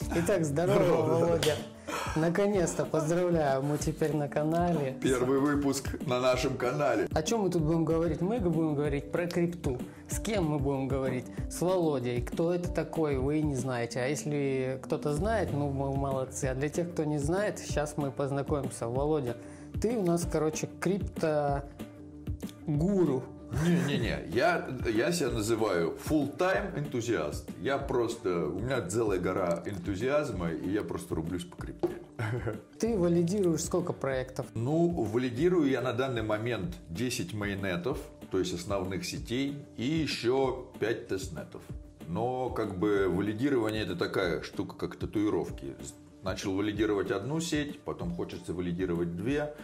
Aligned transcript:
Итак, 0.00 0.44
здорово, 0.44 1.02
Володя. 1.02 1.54
Наконец-то, 2.16 2.84
поздравляю, 2.84 3.62
мы 3.62 3.78
теперь 3.78 4.14
на 4.14 4.28
канале. 4.28 4.96
Первый 5.00 5.38
выпуск 5.38 5.96
на 6.06 6.20
нашем 6.20 6.56
канале. 6.56 7.06
О 7.12 7.22
чем 7.22 7.42
мы 7.42 7.50
тут 7.50 7.62
будем 7.62 7.84
говорить? 7.84 8.20
Мы 8.20 8.40
будем 8.40 8.74
говорить 8.74 9.12
про 9.12 9.28
крипту. 9.28 9.78
С 10.08 10.18
кем 10.18 10.46
мы 10.46 10.58
будем 10.58 10.88
говорить? 10.88 11.26
С 11.48 11.60
Володей. 11.60 12.22
Кто 12.22 12.52
это 12.52 12.68
такой, 12.70 13.18
вы 13.18 13.40
не 13.40 13.54
знаете. 13.54 14.00
А 14.00 14.06
если 14.06 14.80
кто-то 14.82 15.12
знает, 15.12 15.50
ну 15.52 15.70
мы 15.70 15.94
молодцы. 15.94 16.46
А 16.46 16.54
для 16.54 16.68
тех, 16.68 16.90
кто 16.92 17.04
не 17.04 17.18
знает, 17.18 17.60
сейчас 17.60 17.96
мы 17.96 18.10
познакомимся. 18.10 18.88
Володя, 18.88 19.36
ты 19.80 19.96
у 19.96 20.02
нас, 20.02 20.26
короче, 20.30 20.68
крипто 20.80 21.62
гуру. 22.66 23.22
Не-не-не, 23.52 24.24
я, 24.32 24.68
я 24.86 25.12
себя 25.12 25.30
называю 25.30 25.96
full-time 26.08 26.78
энтузиаст. 26.78 27.48
Я 27.60 27.78
просто, 27.78 28.46
у 28.46 28.58
меня 28.58 28.86
целая 28.86 29.20
гора 29.20 29.62
энтузиазма, 29.66 30.50
и 30.50 30.70
я 30.70 30.82
просто 30.82 31.14
рублюсь 31.14 31.44
по 31.44 31.56
крипте. 31.56 31.88
Ты 32.78 32.98
валидируешь 32.98 33.62
сколько 33.62 33.92
проектов? 33.92 34.46
Ну, 34.54 34.88
валидирую 34.88 35.68
я 35.68 35.80
на 35.80 35.92
данный 35.92 36.22
момент 36.22 36.74
10 36.90 37.34
майнетов, 37.34 37.98
то 38.30 38.38
есть 38.38 38.54
основных 38.54 39.04
сетей, 39.04 39.56
и 39.76 39.84
еще 39.84 40.66
5 40.80 41.08
тестнетов. 41.08 41.62
Но 42.08 42.50
как 42.50 42.78
бы 42.78 43.08
валидирование 43.08 43.84
это 43.84 43.96
такая 43.96 44.42
штука, 44.42 44.76
как 44.76 44.96
татуировки. 44.96 45.74
Начал 46.22 46.54
валидировать 46.54 47.10
одну 47.10 47.40
сеть, 47.40 47.80
потом 47.80 48.14
хочется 48.14 48.52
валидировать 48.54 49.16
две, 49.16 49.54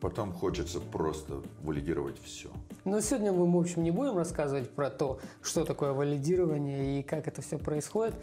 Потом 0.00 0.32
хочется 0.32 0.80
просто 0.80 1.42
валидировать 1.62 2.16
все. 2.22 2.48
Но 2.84 3.00
сегодня 3.00 3.32
мы, 3.32 3.50
в 3.50 3.56
общем, 3.58 3.82
не 3.82 3.90
будем 3.90 4.16
рассказывать 4.16 4.70
про 4.70 4.88
то, 4.88 5.20
что 5.42 5.64
такое 5.66 5.92
валидирование 5.92 7.00
и 7.00 7.02
как 7.02 7.28
это 7.28 7.42
все 7.42 7.58
происходит. 7.58 8.14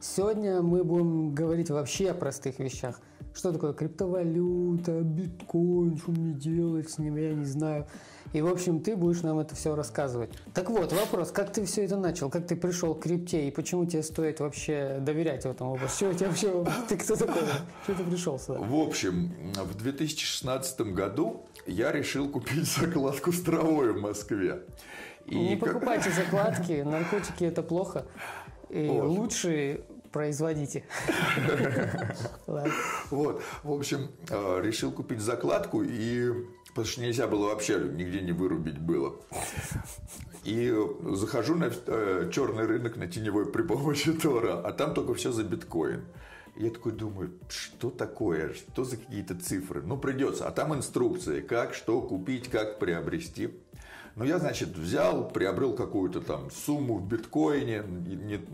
Сегодня 0.00 0.62
мы 0.62 0.84
будем 0.84 1.34
говорить 1.34 1.70
вообще 1.70 2.10
о 2.10 2.14
простых 2.14 2.60
вещах. 2.60 3.00
Что 3.34 3.52
такое 3.52 3.72
криптовалюта, 3.72 5.00
биткоин, 5.00 5.96
что 5.96 6.12
мне 6.12 6.34
делать 6.34 6.90
с 6.90 6.98
ним, 6.98 7.16
я 7.16 7.34
не 7.34 7.46
знаю. 7.46 7.88
И, 8.32 8.40
в 8.40 8.48
общем, 8.48 8.80
ты 8.80 8.96
будешь 8.96 9.22
нам 9.22 9.38
это 9.38 9.54
все 9.54 9.74
рассказывать. 9.76 10.30
Так 10.52 10.70
вот, 10.70 10.92
вопрос, 10.92 11.30
как 11.30 11.52
ты 11.52 11.64
все 11.64 11.84
это 11.84 11.96
начал? 11.96 12.30
Как 12.30 12.46
ты 12.46 12.56
пришел 12.56 12.94
к 12.94 13.02
крипте 13.02 13.46
и 13.46 13.50
почему 13.50 13.86
тебе 13.86 14.02
стоит 14.02 14.40
вообще 14.40 14.98
доверять 15.00 15.44
в 15.44 15.50
этом 15.50 15.70
вопросе? 15.70 15.94
Что 15.94 16.08
у 16.08 16.14
тебя 16.14 16.28
вообще... 16.28 16.64
Ты 16.88 16.96
кто 16.96 17.16
такой? 17.16 17.42
Что 17.84 17.94
ты 17.94 18.04
пришел 18.04 18.38
сюда? 18.38 18.58
В 18.58 18.74
общем, 18.74 19.32
в 19.54 19.74
2016 19.76 20.80
году 20.92 21.46
я 21.66 21.92
решил 21.92 22.28
купить 22.28 22.66
закладку 22.66 23.32
с 23.32 23.40
травой 23.40 23.92
в 23.92 24.00
Москве. 24.00 24.62
И 25.26 25.36
не 25.36 25.56
покупайте 25.56 26.10
закладки, 26.10 26.82
наркотики 26.82 27.44
это 27.44 27.62
плохо. 27.62 28.06
И 28.68 28.88
вот. 28.88 29.06
лучше 29.06 29.84
производите. 30.14 30.84
Вот, 33.10 33.42
в 33.64 33.72
общем, 33.72 34.08
э, 34.30 34.60
решил 34.62 34.92
купить 34.92 35.20
закладку 35.20 35.82
и 35.82 36.32
потому 36.68 36.86
что 36.86 37.02
нельзя 37.02 37.26
было 37.26 37.48
вообще 37.48 37.78
нигде 37.78 38.20
не 38.20 38.32
вырубить 38.32 38.78
было. 38.78 39.16
И 40.44 40.72
захожу 41.14 41.56
на 41.56 41.70
э, 41.86 42.30
черный 42.32 42.66
рынок 42.66 42.96
на 42.96 43.08
теневой 43.08 43.46
при 43.46 43.62
помощи 43.62 44.12
Тора, 44.12 44.60
а 44.64 44.72
там 44.72 44.94
только 44.94 45.14
все 45.14 45.32
за 45.32 45.42
биткоин. 45.42 46.04
я 46.56 46.70
такой 46.70 46.92
думаю, 46.92 47.32
что 47.48 47.90
такое, 47.90 48.54
что 48.54 48.84
за 48.84 48.96
какие-то 48.96 49.34
цифры? 49.34 49.82
Ну, 49.82 49.96
придется. 49.96 50.46
А 50.46 50.52
там 50.52 50.74
инструкции, 50.74 51.40
как, 51.40 51.74
что 51.74 52.00
купить, 52.00 52.48
как 52.48 52.78
приобрести. 52.78 53.50
Ну, 54.16 54.24
я, 54.24 54.38
значит, 54.38 54.68
взял, 54.76 55.28
приобрел 55.28 55.74
какую-то 55.74 56.20
там 56.20 56.50
сумму 56.50 56.98
в 56.98 57.08
биткоине. 57.08 57.84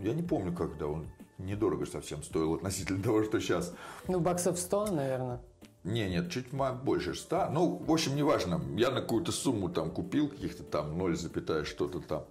Я 0.03 0.13
не 0.13 0.23
помню, 0.23 0.53
когда 0.53 0.87
он 0.87 1.05
недорого 1.45 1.85
совсем 1.85 2.23
стоил 2.23 2.55
относительно 2.55 3.03
того, 3.03 3.23
что 3.23 3.39
сейчас. 3.39 3.73
Ну, 4.07 4.19
баксов 4.19 4.59
100, 4.59 4.87
наверное. 4.87 5.41
Не, 5.83 6.07
нет, 6.09 6.31
чуть 6.31 6.49
больше 6.51 7.15
100. 7.15 7.49
Ну, 7.51 7.77
в 7.77 7.91
общем, 7.91 8.15
неважно. 8.15 8.61
Я 8.77 8.91
на 8.91 9.01
какую-то 9.01 9.31
сумму 9.31 9.69
там 9.69 9.89
купил, 9.89 10.29
каких-то 10.29 10.63
там 10.63 10.97
0, 10.97 11.17
что-то 11.65 11.99
там. 11.99 12.25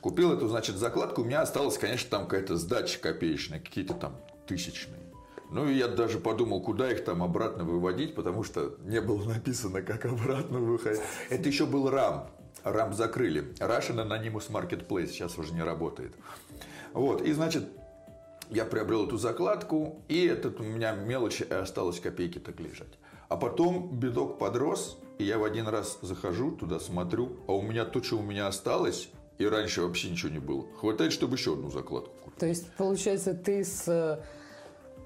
Купил 0.00 0.32
эту, 0.32 0.48
значит, 0.48 0.76
закладку. 0.76 1.22
У 1.22 1.24
меня 1.24 1.40
осталось, 1.40 1.78
конечно, 1.78 2.10
там 2.10 2.24
какая-то 2.24 2.56
сдача 2.56 3.00
копеечная, 3.00 3.60
какие-то 3.60 3.94
там 3.94 4.16
тысячные. 4.46 5.00
Ну, 5.50 5.68
и 5.68 5.74
я 5.74 5.88
даже 5.88 6.18
подумал, 6.18 6.60
куда 6.62 6.90
их 6.90 7.04
там 7.04 7.22
обратно 7.22 7.64
выводить, 7.64 8.14
потому 8.14 8.44
что 8.44 8.76
не 8.84 9.00
было 9.00 9.24
написано, 9.24 9.82
как 9.82 10.04
обратно 10.04 10.58
выходить. 10.58 11.02
Это 11.28 11.48
еще 11.48 11.66
был 11.66 11.88
RAM. 11.88 12.28
RAM 12.64 12.92
закрыли. 12.92 13.52
Russian 13.58 14.06
Anonymous 14.06 14.50
Marketplace 14.50 15.08
сейчас 15.08 15.38
уже 15.38 15.54
не 15.54 15.62
работает. 15.62 16.12
Вот, 16.92 17.22
и, 17.22 17.32
значит, 17.32 17.64
я 18.50 18.64
приобрел 18.64 19.06
эту 19.06 19.16
закладку, 19.16 20.02
и 20.08 20.26
этот 20.26 20.60
у 20.60 20.64
меня 20.64 20.92
мелочь 20.92 21.42
осталось 21.42 22.00
копейки 22.00 22.38
так 22.38 22.58
лежать. 22.60 22.98
А 23.28 23.36
потом 23.36 23.96
бедок 23.98 24.38
подрос, 24.38 24.98
и 25.18 25.24
я 25.24 25.38
в 25.38 25.44
один 25.44 25.68
раз 25.68 25.98
захожу 26.02 26.50
туда, 26.50 26.80
смотрю, 26.80 27.36
а 27.46 27.52
у 27.52 27.62
меня 27.62 27.84
то, 27.84 28.02
что 28.02 28.18
у 28.18 28.22
меня 28.22 28.48
осталось, 28.48 29.10
и 29.38 29.46
раньше 29.46 29.82
вообще 29.82 30.10
ничего 30.10 30.32
не 30.32 30.40
было. 30.40 30.66
Хватает, 30.78 31.12
чтобы 31.12 31.36
еще 31.36 31.54
одну 31.54 31.70
закладку 31.70 32.12
купить. 32.24 32.38
То 32.38 32.46
есть, 32.46 32.72
получается, 32.72 33.34
ты 33.34 33.64
с, 33.64 34.20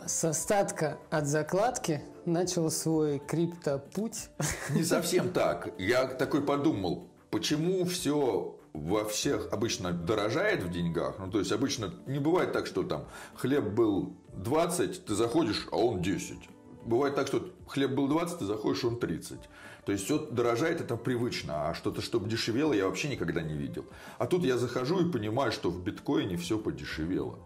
с 0.07 0.25
остатка 0.25 0.99
от 1.11 1.27
закладки 1.27 2.03
начал 2.25 2.71
свой 2.71 3.19
криптопуть? 3.19 4.31
Не 4.71 4.83
совсем 4.83 5.31
так. 5.31 5.73
Я 5.79 6.07
такой 6.07 6.43
подумал, 6.43 7.09
почему 7.31 7.85
все 7.85 8.57
во 8.75 9.05
всех 9.05 9.53
обычно 9.53 9.93
дорожает 9.93 10.63
в 10.63 10.71
деньгах. 10.71 11.15
Ну, 11.19 11.31
то 11.31 11.39
есть, 11.39 11.53
обычно 11.53 11.95
не 12.07 12.19
бывает 12.19 12.53
так, 12.53 12.67
что 12.67 12.83
там 12.83 13.07
хлеб 13.37 13.65
был 13.65 14.17
20, 14.35 15.07
ты 15.07 15.15
заходишь, 15.15 15.67
а 15.71 15.77
он 15.77 16.03
10. 16.03 16.37
Бывает 16.85 17.15
так, 17.15 17.29
что 17.29 17.49
хлеб 17.69 17.93
был 17.93 18.09
20, 18.09 18.41
ты 18.41 18.45
заходишь, 18.45 18.85
он 18.85 18.99
30. 18.99 19.39
То 19.87 19.93
есть, 19.93 20.05
все 20.05 20.19
дорожает, 20.19 20.81
это 20.81 20.97
привычно. 20.97 21.71
А 21.71 21.75
что-то, 21.75 22.03
чтобы 22.03 22.29
дешевело, 22.29 22.73
я 22.73 22.87
вообще 22.87 23.09
никогда 23.09 23.43
не 23.43 23.55
видел. 23.55 23.87
А 24.19 24.27
тут 24.27 24.45
я 24.45 24.59
захожу 24.59 25.07
и 25.07 25.11
понимаю, 25.11 25.53
что 25.53 25.71
в 25.71 25.83
биткоине 25.83 26.37
все 26.37 26.59
подешевело. 26.59 27.39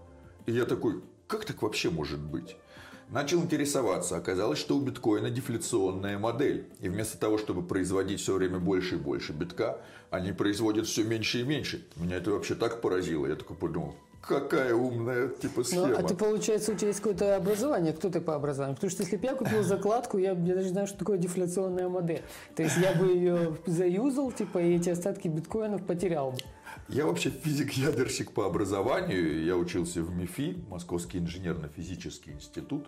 И 0.47 0.53
я 0.53 0.65
такой, 0.65 1.03
как 1.27 1.45
так 1.45 1.61
вообще 1.61 1.91
может 1.91 2.21
быть? 2.21 2.57
Начал 3.11 3.43
интересоваться. 3.43 4.17
Оказалось, 4.17 4.59
что 4.59 4.77
у 4.77 4.81
биткоина 4.81 5.31
дефляционная 5.31 6.19
модель. 6.19 6.67
И 6.81 6.89
вместо 6.91 7.19
того, 7.19 7.39
чтобы 7.39 7.63
производить 7.63 8.21
все 8.21 8.35
время 8.35 8.59
больше 8.59 8.97
и 8.97 8.99
больше 8.99 9.33
битка, 9.33 9.79
они 10.11 10.33
производят 10.33 10.87
все 10.87 11.05
меньше 11.05 11.41
и 11.41 11.43
меньше. 11.43 11.87
Меня 11.97 12.17
это 12.17 12.33
вообще 12.33 12.55
так 12.55 12.83
поразило. 12.83 13.27
Я 13.27 13.37
такой 13.37 13.57
подумал, 13.57 13.95
какая 14.21 14.75
умная 14.75 15.29
типа 15.29 15.65
схема. 15.65 15.87
Ну, 15.87 15.99
а 15.99 16.03
ты, 16.03 16.15
получается, 16.15 16.73
у 16.73 16.75
тебя 16.75 16.89
есть 16.89 17.01
какое-то 17.01 17.37
образование. 17.37 17.95
Кто 17.95 18.11
ты 18.11 18.21
по 18.21 18.35
образованию? 18.35 18.75
Потому 18.77 18.91
что 18.91 19.03
если 19.03 19.17
бы 19.17 19.25
я 19.27 19.35
купил 19.35 19.63
закладку, 19.63 20.19
я, 20.19 20.33
я 20.33 20.55
даже 20.55 20.69
знаю, 20.69 20.87
что 20.87 20.99
такое 20.99 21.17
дефляционная 21.17 21.89
модель. 21.89 22.23
То 22.57 22.63
есть 22.63 22.77
я 22.77 22.93
бы 22.93 23.07
ее 23.07 23.57
заюзал, 23.65 24.33
типа, 24.33 24.59
и 24.59 24.77
эти 24.77 24.91
остатки 24.91 25.29
биткоинов 25.29 25.83
потерял 25.87 26.33
бы. 26.33 26.39
Я 26.89 27.05
вообще 27.05 27.31
физик-ядерщик 27.31 28.33
по 28.33 28.47
образованию. 28.47 29.45
Я 29.45 29.57
учился 29.57 30.03
в 30.03 30.11
МИФИ, 30.11 30.65
Московский 30.71 31.19
инженерно-физический 31.19 32.33
институт, 32.33 32.87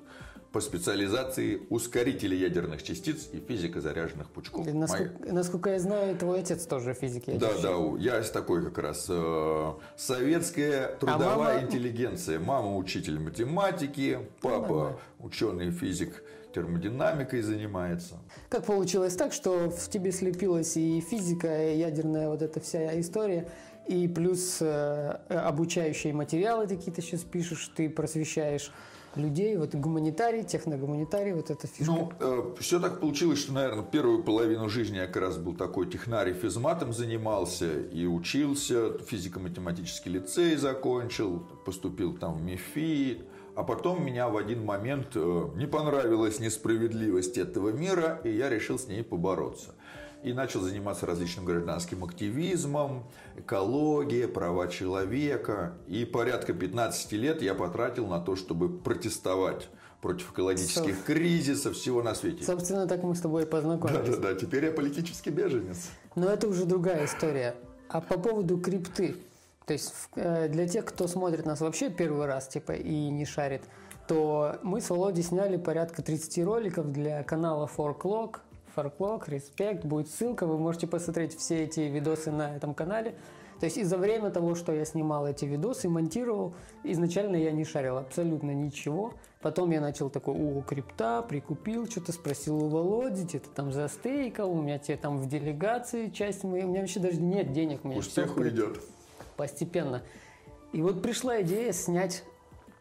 по 0.53 0.61
специализации 0.61 1.63
ускорители 1.69 2.35
ядерных 2.35 2.83
частиц 2.83 3.29
и 3.33 3.39
физика 3.39 3.81
заряженных 3.81 4.31
пучков. 4.31 4.67
И 4.67 4.73
насколько, 4.73 5.21
Мои... 5.21 5.31
насколько 5.33 5.71
я 5.71 5.79
знаю, 5.79 6.17
твой 6.17 6.41
отец 6.41 6.67
тоже 6.67 6.95
физик 6.95 7.29
ядерщик. 7.29 7.63
Да, 7.63 7.71
да, 7.71 7.99
я 7.99 8.23
такой 8.23 8.65
как 8.65 8.79
раз 8.79 9.07
э, 9.09 9.73
советская 9.97 10.97
трудовая 10.97 11.35
а 11.35 11.37
мама... 11.37 11.63
интеллигенция. 11.63 12.41
Мама 12.41 12.77
учитель 12.77 13.21
математики, 13.21 14.19
папа 14.41 14.99
ну, 15.19 15.27
ученый 15.27 15.71
физик 15.71 16.25
термодинамикой 16.53 17.43
занимается. 17.43 18.19
Как 18.49 18.65
получилось 18.65 19.15
так, 19.15 19.33
что 19.33 19.71
в 19.71 19.89
тебе 19.89 20.11
слепилась 20.11 20.77
и 20.77 21.01
физика, 21.01 21.73
и 21.73 21.79
ядерная 21.79 22.29
вот 22.29 22.43
эта 22.43 22.61
вся 22.61 22.99
история, 22.99 23.49
и 23.87 24.09
плюс 24.09 24.59
э, 24.61 25.19
обучающие 25.29 26.13
материалы 26.13 26.67
какие-то 26.67 27.03
сейчас 27.03 27.23
пишешь, 27.23 27.71
ты 27.75 27.89
просвещаешь 27.91 28.73
людей, 29.17 29.57
вот 29.57 29.75
гуманитарий, 29.75 30.45
техногуманитарий, 30.45 31.33
вот 31.33 31.51
эта 31.51 31.67
фишка. 31.67 31.93
Ну, 31.93 32.13
э, 32.21 32.55
все 32.61 32.79
так 32.79 33.01
получилось, 33.01 33.41
что, 33.41 33.53
наверное, 33.53 33.85
первую 33.85 34.23
половину 34.23 34.69
жизни 34.69 34.99
я 34.99 35.07
как 35.07 35.17
раз 35.17 35.39
был 35.39 35.55
такой 35.55 35.89
технарий, 35.91 36.33
физматом 36.33 36.93
занимался 36.93 37.81
и 37.81 38.07
учился, 38.07 38.99
физико-математический 38.99 40.13
лицей 40.13 40.57
закончил, 40.57 41.41
поступил 41.65 42.17
там 42.17 42.39
в 42.39 42.43
МИФИ, 42.43 43.23
а 43.57 43.65
потом 43.65 44.05
меня 44.05 44.29
в 44.29 44.37
один 44.37 44.65
момент 44.65 45.09
э, 45.15 45.49
не 45.57 45.67
понравилась 45.67 46.39
несправедливость 46.39 47.37
этого 47.37 47.71
мира, 47.71 48.21
и 48.25 48.31
я 48.31 48.49
решил 48.49 48.79
с 48.79 48.87
ней 48.87 49.03
побороться. 49.03 49.75
И 50.23 50.33
начал 50.33 50.61
заниматься 50.61 51.07
различным 51.07 51.47
гражданским 51.47 52.05
активизмом, 52.05 53.05
экологией, 53.37 54.29
права 54.29 54.69
человека. 54.69 55.75
И 55.87 56.05
порядка 56.05 56.53
15 56.53 57.13
лет 57.13 57.43
я 57.43 57.55
потратил 57.55 58.07
на 58.07 58.21
то, 58.21 58.37
чтобы 58.37 58.69
протестовать 58.69 59.69
против 60.01 60.33
экологических 60.33 60.95
Соб... 60.95 61.05
кризисов, 61.05 61.77
всего 61.77 62.03
на 62.03 62.15
свете. 62.15 62.45
Собственно, 62.45 62.87
так 62.87 63.03
мы 63.03 63.15
с 63.15 63.21
тобой 63.21 63.45
и 63.45 63.47
познакомились. 63.47 64.17
Да-да-да, 64.17 64.35
теперь 64.35 64.67
я 64.67 64.73
политический 64.73 65.31
беженец. 65.31 65.89
Но 66.15 66.31
это 66.31 66.49
уже 66.49 66.65
другая 66.65 67.07
история. 67.07 67.55
А 67.89 68.01
по 68.01 68.19
поводу 68.19 68.59
крипты, 68.59 69.17
то 69.67 69.73
есть 69.73 69.93
э, 70.15 70.49
для 70.49 70.67
тех, 70.69 70.85
кто 70.85 71.07
смотрит 71.09 71.45
нас 71.45 71.61
вообще 71.61 71.91
первый 71.91 72.27
раз, 72.27 72.49
типа, 72.49 72.73
и 72.73 73.11
не 73.11 73.25
шарит, 73.25 73.63
то 74.07 74.57
мы 74.63 74.81
с 74.81 74.91
Володей 74.91 75.23
сняли 75.23 75.57
порядка 75.57 76.03
30 76.03 76.45
роликов 76.45 76.91
для 76.91 77.23
канала 77.23 77.71
Forclock. 77.77 78.39
Forclock, 78.81 79.29
Respect, 79.29 79.87
будет 79.87 80.09
ссылка, 80.09 80.47
вы 80.47 80.59
можете 80.59 80.87
посмотреть 80.87 81.37
все 81.37 81.65
эти 81.65 81.81
видосы 81.81 82.31
на 82.31 82.57
этом 82.57 82.75
канале. 82.75 83.15
То 83.61 83.67
есть 83.67 83.77
из-за 83.77 83.99
время 83.99 84.31
того, 84.31 84.55
что 84.55 84.73
я 84.73 84.87
снимал 84.87 85.27
эти 85.27 85.45
видосы, 85.45 85.89
монтировал, 85.89 86.55
изначально 86.83 87.37
я 87.37 87.53
не 87.53 87.65
шарил 87.65 87.99
абсолютно 87.99 88.53
ничего. 88.53 89.13
Потом 89.43 89.71
я 89.71 89.83
начал 89.83 90.09
такой, 90.09 90.35
о, 90.35 90.63
крипта, 90.63 91.21
прикупил, 91.21 91.87
что-то 91.87 92.13
спросил 92.13 92.65
у 92.65 92.69
Володи, 92.69 93.25
где-то 93.25 93.51
там 93.51 93.71
застейкал, 93.71 94.51
у 94.51 94.63
меня 94.63 94.79
те 94.79 94.97
там 94.97 95.19
в 95.19 95.29
делегации 95.29 96.09
часть, 96.09 96.43
моей, 96.43 96.65
у 96.65 96.69
меня 96.69 96.81
вообще 96.81 97.01
даже 97.01 97.21
нет 97.21 97.53
денег. 97.53 97.81
У 97.85 97.89
меня 97.89 97.99
Успех 97.99 98.37
идет. 98.39 98.81
Постепенно. 99.37 100.03
И 100.73 100.81
вот 100.81 101.03
пришла 101.03 101.43
идея 101.43 101.73
снять 101.73 102.25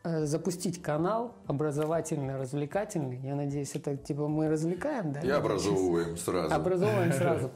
запустить 0.03 0.81
канал 0.81 1.35
образовательный, 1.47 2.37
развлекательный. 2.37 3.19
Я 3.19 3.35
надеюсь, 3.35 3.75
это 3.75 3.97
типа 3.97 4.27
мы 4.27 4.49
развлекаем, 4.49 5.11
да? 5.11 5.19
И 5.21 5.29
образовываем 5.29 6.17
сразу. 6.17 6.53
Образовываем 6.53 7.13
сразу. 7.13 7.51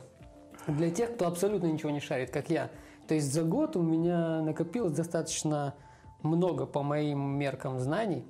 Для 0.68 0.92
тех, 0.92 1.16
кто 1.16 1.28
абсолютно 1.28 1.68
ничего 1.68 1.90
не 1.90 2.00
шарит, 2.00 2.32
как 2.32 2.50
я. 2.50 2.70
То 3.08 3.16
есть 3.16 3.34
за 3.34 3.44
год 3.44 3.76
у 3.76 3.82
меня 3.82 4.42
накопилось 4.42 4.94
достаточно 4.94 5.76
много 6.22 6.66
по 6.66 6.84
моим 6.84 7.38
меркам 7.38 7.80
знаний. 7.80 8.26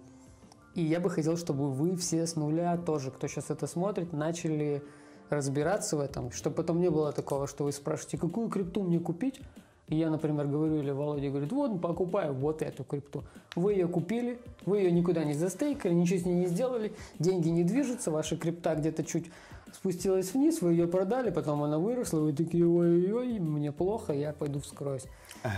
И 0.76 0.82
я 0.82 1.00
бы 1.00 1.10
хотел, 1.10 1.38
чтобы 1.38 1.72
вы 1.72 1.96
все 1.96 2.26
с 2.26 2.36
нуля 2.36 2.78
тоже, 2.78 3.12
кто 3.12 3.28
сейчас 3.28 3.52
это 3.52 3.68
смотрит, 3.68 4.12
начали 4.12 4.84
разбираться 5.30 5.98
в 5.98 6.00
этом, 6.00 6.32
чтобы 6.32 6.56
потом 6.56 6.80
не 6.80 6.90
было 6.90 7.12
такого, 7.12 7.48
что 7.48 7.64
вы 7.64 7.72
спрашиваете, 7.72 8.18
какую 8.18 8.50
крипту 8.50 8.84
мне 8.84 9.00
купить, 9.00 9.42
и 9.88 9.96
я, 9.98 10.10
например, 10.10 10.48
говорю, 10.48 10.80
или 10.80 10.92
Володя 10.92 11.30
говорит, 11.30 11.52
вот, 11.52 11.82
покупаю 11.82 12.34
вот 12.34 12.62
эту 12.62 12.84
крипту. 12.84 13.24
Вы 13.56 13.74
ее 13.74 13.88
купили, 13.88 14.40
вы 14.66 14.80
ее 14.80 14.92
никуда 14.92 15.24
не 15.24 15.34
застейкали, 15.34 15.94
ничего 15.94 16.20
с 16.20 16.26
ней 16.26 16.36
не 16.36 16.48
сделали, 16.48 16.94
деньги 17.20 17.50
не 17.50 17.64
движутся, 17.64 18.10
ваша 18.10 18.38
крипта 18.38 18.76
где-то 18.76 19.04
чуть 19.04 19.30
спустилась 19.74 20.34
вниз, 20.34 20.62
вы 20.62 20.72
ее 20.72 20.88
продали, 20.88 21.32
потом 21.32 21.64
она 21.64 21.80
выросла, 21.80 22.20
вы 22.20 22.34
такие, 22.34 22.66
ой-ой, 22.66 23.40
мне 23.40 23.72
плохо, 23.72 24.14
я 24.14 24.32
пойду 24.32 24.62
вскроюсь. 24.62 25.06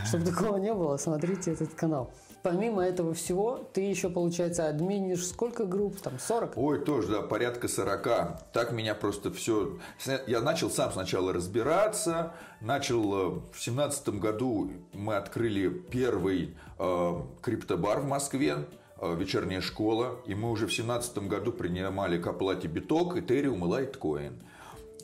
Чтобы 0.06 0.26
такого 0.26 0.58
не 0.58 0.74
было, 0.74 0.98
смотрите 0.98 1.52
этот 1.52 1.74
канал. 1.74 2.12
Помимо 2.46 2.86
этого 2.86 3.16
всего, 3.16 3.68
ты 3.74 3.82
еще, 3.82 4.08
получается, 4.08 4.68
админишь 4.68 5.26
сколько 5.26 5.66
групп? 5.66 6.00
Там 6.00 6.20
40? 6.20 6.56
Ой, 6.58 6.80
тоже, 6.86 7.08
да, 7.08 7.22
порядка 7.24 7.68
40. 7.68 8.52
Так 8.54 8.72
меня 8.72 8.94
просто 8.94 9.32
все... 9.32 9.80
Я 10.28 10.42
начал 10.42 10.70
сам 10.70 10.92
сначала 10.92 11.34
разбираться. 11.34 12.34
Начал 12.62 13.02
э, 13.16 13.40
в 13.52 13.60
семнадцатом 13.60 14.20
году 14.20 14.70
мы 14.94 15.16
открыли 15.16 15.70
первый 15.70 16.56
э, 16.78 17.14
криптобар 17.42 18.02
в 18.02 18.06
Москве 18.06 18.58
э, 19.02 19.16
вечерняя 19.16 19.62
школа, 19.62 20.20
и 20.28 20.36
мы 20.36 20.52
уже 20.52 20.68
в 20.68 20.74
семнадцатом 20.74 21.28
году 21.28 21.52
принимали 21.52 22.22
к 22.22 22.28
оплате 22.28 22.68
биток, 22.68 23.18
этериум 23.18 23.66
и 23.66 23.68
лайткоин. 23.68 24.40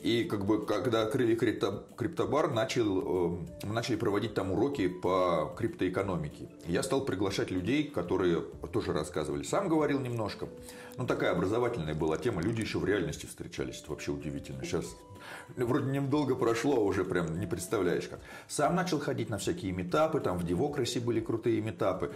И 0.01 0.23
как 0.23 0.45
бы, 0.45 0.65
когда 0.65 1.03
открыли 1.03 1.35
крипто, 1.35 1.85
криптобар, 1.95 2.51
начал, 2.51 3.35
э, 3.35 3.67
начали 3.67 3.95
проводить 3.95 4.33
там 4.33 4.51
уроки 4.51 4.87
по 4.87 5.53
криптоэкономике. 5.55 6.49
Я 6.65 6.81
стал 6.81 7.05
приглашать 7.05 7.51
людей, 7.51 7.83
которые 7.83 8.41
тоже 8.73 8.93
рассказывали. 8.93 9.43
Сам 9.43 9.69
говорил 9.69 9.99
немножко. 9.99 10.47
Ну, 10.97 11.05
такая 11.05 11.31
образовательная 11.31 11.93
была 11.93 12.17
тема. 12.17 12.41
Люди 12.41 12.61
еще 12.61 12.79
в 12.79 12.85
реальности 12.85 13.27
встречались. 13.27 13.79
Это 13.79 13.91
вообще 13.91 14.11
удивительно. 14.11 14.63
Сейчас 14.63 14.85
вроде 15.55 15.91
недолго 15.91 16.33
прошло, 16.33 16.77
а 16.77 16.79
уже 16.79 17.05
прям 17.05 17.39
не 17.39 17.45
представляешь 17.45 18.07
как. 18.07 18.21
Сам 18.47 18.75
начал 18.75 18.99
ходить 18.99 19.29
на 19.29 19.37
всякие 19.37 19.71
метапы. 19.71 20.19
Там 20.19 20.39
в 20.39 20.43
Девокрасе 20.43 20.99
были 20.99 21.19
крутые 21.19 21.61
метапы 21.61 22.11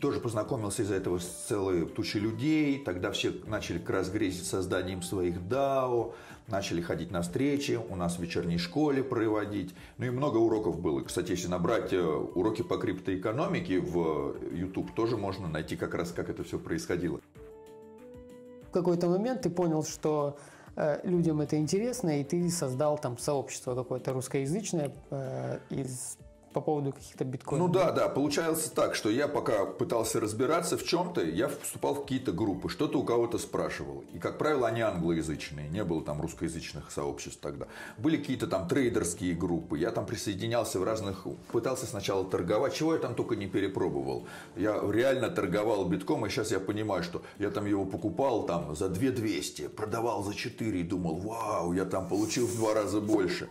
тоже 0.00 0.20
познакомился 0.20 0.82
из-за 0.82 0.94
этого 0.94 1.18
с 1.18 1.26
целой 1.48 1.86
тучей 1.86 2.20
людей. 2.20 2.82
Тогда 2.84 3.10
все 3.12 3.32
начали 3.46 3.78
как 3.78 3.90
раз 3.90 4.10
созданием 4.42 5.02
своих 5.02 5.36
DAO 5.36 6.14
начали 6.48 6.80
ходить 6.80 7.10
на 7.10 7.22
встречи, 7.22 7.78
у 7.88 7.96
нас 7.96 8.16
в 8.16 8.20
вечерней 8.20 8.58
школе 8.58 9.02
проводить. 9.02 9.74
Ну 9.98 10.06
и 10.06 10.10
много 10.10 10.38
уроков 10.38 10.80
было. 10.80 11.00
Кстати, 11.00 11.32
если 11.32 11.48
набрать 11.48 11.92
э, 11.92 12.00
уроки 12.00 12.62
по 12.62 12.76
криптоэкономике 12.76 13.80
в 13.80 14.36
YouTube, 14.52 14.94
тоже 14.94 15.16
можно 15.16 15.48
найти 15.48 15.76
как 15.76 15.94
раз, 15.94 16.12
как 16.12 16.30
это 16.30 16.44
все 16.44 16.58
происходило. 16.58 17.20
В 18.68 18.70
какой-то 18.70 19.08
момент 19.08 19.42
ты 19.42 19.50
понял, 19.50 19.82
что 19.84 20.36
э, 20.76 21.00
людям 21.04 21.40
это 21.40 21.56
интересно, 21.56 22.20
и 22.20 22.24
ты 22.24 22.48
создал 22.50 22.98
там 22.98 23.18
сообщество 23.18 23.74
какое-то 23.74 24.12
русскоязычное 24.12 24.92
э, 25.10 25.58
из 25.70 26.18
по 26.56 26.62
поводу 26.62 26.92
каких-то 26.92 27.22
биткоинов. 27.26 27.68
Ну 27.68 27.74
да, 27.74 27.92
да, 27.92 28.08
получается 28.08 28.74
так, 28.74 28.94
что 28.94 29.10
я 29.10 29.28
пока 29.28 29.66
пытался 29.66 30.20
разбираться 30.20 30.78
в 30.78 30.84
чем-то, 30.84 31.22
я 31.22 31.48
вступал 31.48 31.94
в 31.94 32.00
какие-то 32.00 32.32
группы, 32.32 32.70
что-то 32.70 32.98
у 32.98 33.02
кого-то 33.02 33.36
спрашивал. 33.36 34.04
И, 34.14 34.18
как 34.18 34.38
правило, 34.38 34.66
они 34.66 34.80
англоязычные, 34.80 35.68
не 35.68 35.84
было 35.84 36.02
там 36.02 36.22
русскоязычных 36.22 36.90
сообществ 36.90 37.40
тогда. 37.42 37.66
Были 37.98 38.16
какие-то 38.16 38.46
там 38.46 38.68
трейдерские 38.68 39.34
группы, 39.34 39.76
я 39.76 39.90
там 39.90 40.06
присоединялся 40.06 40.80
в 40.80 40.84
разных, 40.84 41.26
пытался 41.52 41.84
сначала 41.84 42.24
торговать, 42.24 42.72
чего 42.72 42.94
я 42.94 43.00
там 43.00 43.14
только 43.14 43.36
не 43.36 43.48
перепробовал. 43.48 44.26
Я 44.56 44.80
реально 44.90 45.28
торговал 45.28 45.84
битком, 45.84 46.24
и 46.24 46.30
сейчас 46.30 46.52
я 46.52 46.58
понимаю, 46.58 47.02
что 47.02 47.20
я 47.38 47.50
там 47.50 47.66
его 47.66 47.84
покупал 47.84 48.46
там 48.46 48.74
за 48.74 48.88
2200, 48.88 49.68
продавал 49.68 50.24
за 50.24 50.34
4 50.34 50.80
и 50.80 50.84
думал, 50.84 51.16
вау, 51.16 51.74
я 51.74 51.84
там 51.84 52.08
получил 52.08 52.46
в 52.46 52.56
два 52.56 52.72
раза 52.72 53.02
больше. 53.02 53.46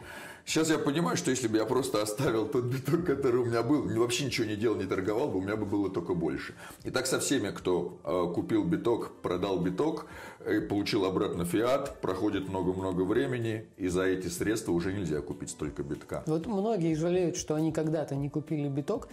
Сейчас 0.45 0.69
я 0.69 0.77
понимаю, 0.77 1.17
что 1.17 1.31
если 1.31 1.47
бы 1.47 1.57
я 1.57 1.65
просто 1.65 2.03
оставил 2.03 2.47
тот 2.47 2.65
биток, 2.65 3.03
который 3.03 3.41
у 3.41 3.45
меня 3.45 3.63
был, 3.63 3.81
вообще 3.99 4.25
ничего 4.25 4.45
не 4.45 4.55
делал, 4.55 4.75
не 4.75 4.85
торговал 4.85 5.27
бы, 5.27 5.39
у 5.39 5.41
меня 5.41 5.55
бы 5.55 5.65
было 5.65 5.89
только 5.89 6.13
больше. 6.13 6.53
И 6.83 6.91
так 6.91 7.07
со 7.07 7.19
всеми, 7.19 7.49
кто 7.49 7.99
э, 8.03 8.33
купил 8.33 8.63
биток, 8.63 9.11
продал 9.23 9.59
биток, 9.59 10.05
и 10.47 10.59
получил 10.59 11.05
обратно 11.05 11.45
фиат, 11.45 11.99
проходит 11.99 12.47
много-много 12.47 13.01
времени, 13.01 13.65
и 13.77 13.87
за 13.87 14.03
эти 14.03 14.27
средства 14.27 14.71
уже 14.71 14.93
нельзя 14.93 15.19
купить 15.21 15.49
столько 15.49 15.81
битка. 15.81 16.23
Вот 16.27 16.45
многие 16.45 16.93
жалеют, 16.93 17.37
что 17.37 17.55
они 17.55 17.71
когда-то 17.71 18.15
не 18.15 18.29
купили 18.29 18.69
биток, 18.69 19.07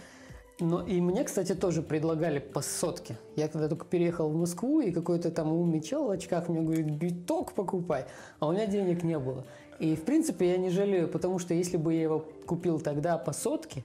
но 0.60 0.82
и 0.82 1.00
мне, 1.00 1.24
кстати, 1.24 1.54
тоже 1.54 1.82
предлагали 1.82 2.40
по 2.40 2.60
сотке. 2.60 3.16
Я 3.36 3.48
когда 3.48 3.68
только 3.68 3.86
переехал 3.86 4.28
в 4.28 4.36
Москву, 4.36 4.80
и 4.80 4.92
какой-то 4.92 5.30
там 5.30 5.50
умный 5.50 5.80
чел 5.80 6.04
в 6.04 6.10
очках 6.10 6.50
мне 6.50 6.60
говорит, 6.60 6.90
биток 6.90 7.52
покупай, 7.52 8.04
а 8.38 8.48
у 8.48 8.52
меня 8.52 8.66
денег 8.66 9.02
не 9.02 9.18
было. 9.18 9.46
И, 9.82 9.96
в 9.96 10.04
принципе, 10.04 10.52
я 10.52 10.58
не 10.58 10.70
жалею, 10.70 11.08
потому 11.08 11.40
что 11.40 11.54
если 11.54 11.76
бы 11.76 11.92
я 11.92 12.02
его 12.02 12.24
купил 12.46 12.78
тогда 12.78 13.18
по 13.18 13.32
сотке, 13.32 13.82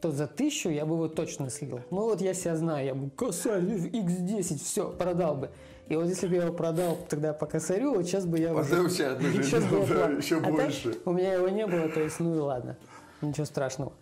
то 0.00 0.12
за 0.12 0.28
тысячу 0.28 0.68
я 0.68 0.86
бы 0.86 0.94
его 0.94 1.08
точно 1.08 1.50
слил. 1.50 1.80
Ну 1.90 2.02
вот 2.02 2.20
я 2.20 2.34
себя 2.34 2.54
знаю, 2.54 2.86
я 2.86 2.94
бы 2.94 3.10
косарь 3.10 3.60
X10, 3.60 4.58
все, 4.62 4.92
продал 4.92 5.34
бы. 5.34 5.50
И 5.88 5.96
вот 5.96 6.06
если 6.06 6.28
бы 6.28 6.36
я 6.36 6.44
его 6.44 6.54
продал 6.54 6.96
тогда 7.08 7.32
по 7.32 7.46
косарю, 7.46 7.94
вот 7.94 8.04
сейчас 8.04 8.26
бы 8.26 8.38
я 8.38 8.54
Потом 8.54 8.86
уже... 8.86 8.90
Сейчас 8.90 9.18
бы 9.18 9.42
сейчас 9.42 9.64
было 9.64 10.16
еще 10.16 10.36
а 10.36 10.52
больше. 10.52 10.92
Так, 10.92 11.06
у 11.08 11.12
меня 11.14 11.34
его 11.34 11.48
не 11.48 11.66
было, 11.66 11.88
то 11.88 12.00
есть, 12.00 12.20
ну 12.20 12.36
и 12.36 12.38
ладно, 12.38 12.76
ничего 13.20 13.44
страшного. 13.44 13.92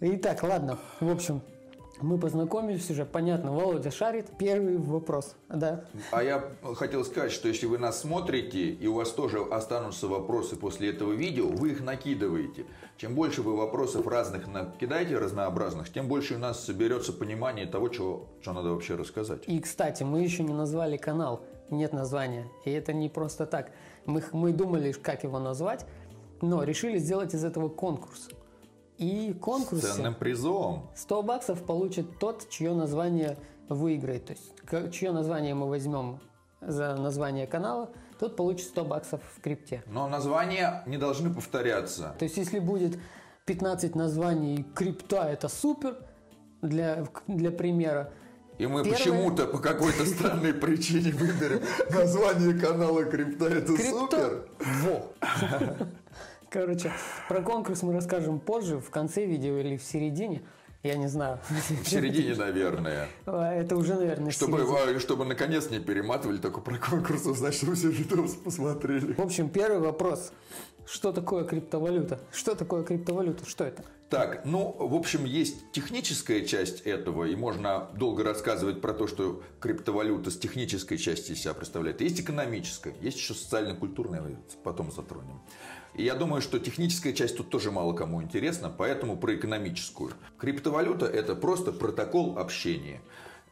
Итак, 0.00 0.42
ладно, 0.42 0.78
в 1.00 1.10
общем, 1.10 1.40
мы 2.02 2.18
познакомились 2.18 2.90
уже, 2.90 3.04
понятно, 3.04 3.52
Володя 3.52 3.90
шарит. 3.90 4.26
Первый 4.38 4.78
вопрос, 4.78 5.36
да. 5.48 5.84
А 6.10 6.22
я 6.22 6.44
хотел 6.74 7.04
сказать, 7.04 7.32
что 7.32 7.48
если 7.48 7.66
вы 7.66 7.78
нас 7.78 8.00
смотрите, 8.00 8.70
и 8.70 8.86
у 8.86 8.94
вас 8.94 9.10
тоже 9.10 9.40
останутся 9.40 10.08
вопросы 10.08 10.56
после 10.56 10.90
этого 10.90 11.12
видео, 11.12 11.48
вы 11.48 11.70
их 11.70 11.80
накидываете. 11.80 12.66
Чем 12.96 13.14
больше 13.14 13.42
вы 13.42 13.56
вопросов 13.56 14.06
разных 14.06 14.46
накидаете, 14.46 15.18
разнообразных, 15.18 15.92
тем 15.92 16.08
больше 16.08 16.34
у 16.34 16.38
нас 16.38 16.64
соберется 16.64 17.12
понимание 17.12 17.66
того, 17.66 17.92
что, 17.92 18.28
что 18.40 18.52
надо 18.52 18.70
вообще 18.70 18.94
рассказать. 18.94 19.42
И, 19.46 19.60
кстати, 19.60 20.02
мы 20.02 20.20
еще 20.22 20.42
не 20.42 20.52
назвали 20.52 20.96
канал, 20.96 21.42
нет 21.70 21.92
названия. 21.92 22.46
И 22.64 22.70
это 22.70 22.92
не 22.92 23.08
просто 23.08 23.46
так. 23.46 23.72
Мы, 24.06 24.22
мы 24.32 24.52
думали, 24.52 24.92
как 24.92 25.24
его 25.24 25.38
назвать, 25.38 25.86
но 26.40 26.62
решили 26.62 26.98
сделать 26.98 27.34
из 27.34 27.44
этого 27.44 27.68
конкурс. 27.68 28.28
И 29.00 29.32
конкурс. 29.32 29.80
Ценным 29.80 30.14
призом. 30.14 30.90
100 30.94 31.22
баксов 31.22 31.64
получит 31.64 32.18
тот, 32.18 32.50
чье 32.50 32.74
название 32.74 33.38
выиграет. 33.70 34.26
То 34.26 34.34
есть, 34.34 34.92
чье 34.94 35.10
название 35.12 35.54
мы 35.54 35.68
возьмем 35.68 36.20
за 36.60 36.94
название 36.96 37.46
канала, 37.46 37.88
тот 38.18 38.36
получит 38.36 38.66
100 38.68 38.84
баксов 38.84 39.22
в 39.34 39.40
крипте. 39.40 39.82
Но 39.86 40.06
названия 40.06 40.82
не 40.86 40.98
должны 40.98 41.32
повторяться. 41.32 42.14
То 42.18 42.26
есть, 42.26 42.36
если 42.36 42.58
будет 42.58 42.98
15 43.46 43.94
названий 43.94 44.66
крипта, 44.74 45.24
это 45.30 45.48
супер, 45.48 45.96
для, 46.60 47.06
для 47.26 47.50
примера. 47.50 48.12
И 48.58 48.66
мы 48.66 48.84
Первое... 48.84 48.98
почему-то 48.98 49.46
по 49.46 49.58
какой-то 49.58 50.04
странной 50.04 50.52
причине 50.52 51.12
выберем 51.12 51.62
название 51.90 52.52
канала 52.52 53.04
крипта, 53.04 53.46
это 53.46 53.74
супер. 53.78 54.46
Во! 54.58 55.06
Короче, 56.50 56.90
про 57.28 57.42
конкурс 57.42 57.82
мы 57.82 57.92
расскажем 57.92 58.40
позже, 58.40 58.80
в 58.80 58.90
конце 58.90 59.24
видео 59.24 59.58
или 59.58 59.76
в 59.76 59.84
середине. 59.84 60.42
Я 60.82 60.96
не 60.96 61.06
знаю. 61.06 61.38
В 61.84 61.88
середине, 61.88 62.34
наверное. 62.34 63.06
А, 63.24 63.52
это 63.52 63.76
уже, 63.76 63.94
наверное, 63.94 64.32
чтобы, 64.32 64.58
середине. 64.58 64.98
чтобы 64.98 65.24
наконец 65.26 65.70
не 65.70 65.78
перематывали 65.78 66.38
только 66.38 66.60
про 66.60 66.76
конкурс, 66.76 67.24
узнать, 67.26 67.54
что 67.54 67.72
все 67.74 67.88
видос 67.88 68.34
посмотрели. 68.34 69.12
В 69.12 69.20
общем, 69.20 69.48
первый 69.48 69.78
вопрос. 69.78 70.32
Что 70.86 71.12
такое 71.12 71.44
криптовалюта? 71.44 72.18
Что 72.32 72.56
такое 72.56 72.82
криптовалюта? 72.82 73.46
Что 73.46 73.62
это? 73.64 73.84
Так, 74.08 74.44
ну, 74.44 74.74
в 74.76 74.94
общем, 74.96 75.24
есть 75.24 75.70
техническая 75.70 76.44
часть 76.44 76.80
этого, 76.80 77.26
и 77.26 77.36
можно 77.36 77.90
долго 77.94 78.24
рассказывать 78.24 78.80
про 78.80 78.92
то, 78.92 79.06
что 79.06 79.40
криптовалюта 79.60 80.32
с 80.32 80.36
технической 80.36 80.98
части 80.98 81.34
себя 81.34 81.54
представляет. 81.54 82.00
Есть 82.00 82.18
экономическая, 82.20 82.92
есть 83.00 83.18
еще 83.18 83.34
социально-культурная, 83.34 84.36
потом 84.64 84.90
затронем. 84.90 85.40
И 86.00 86.02
я 86.02 86.14
думаю, 86.14 86.40
что 86.40 86.58
техническая 86.58 87.12
часть 87.12 87.36
тут 87.36 87.50
тоже 87.50 87.70
мало 87.70 87.92
кому 87.92 88.22
интересна, 88.22 88.72
поэтому 88.74 89.18
про 89.18 89.34
экономическую. 89.36 90.14
Криптовалюта– 90.38 91.04
это 91.20 91.34
просто 91.34 91.72
протокол 91.72 92.38
общения. 92.38 93.02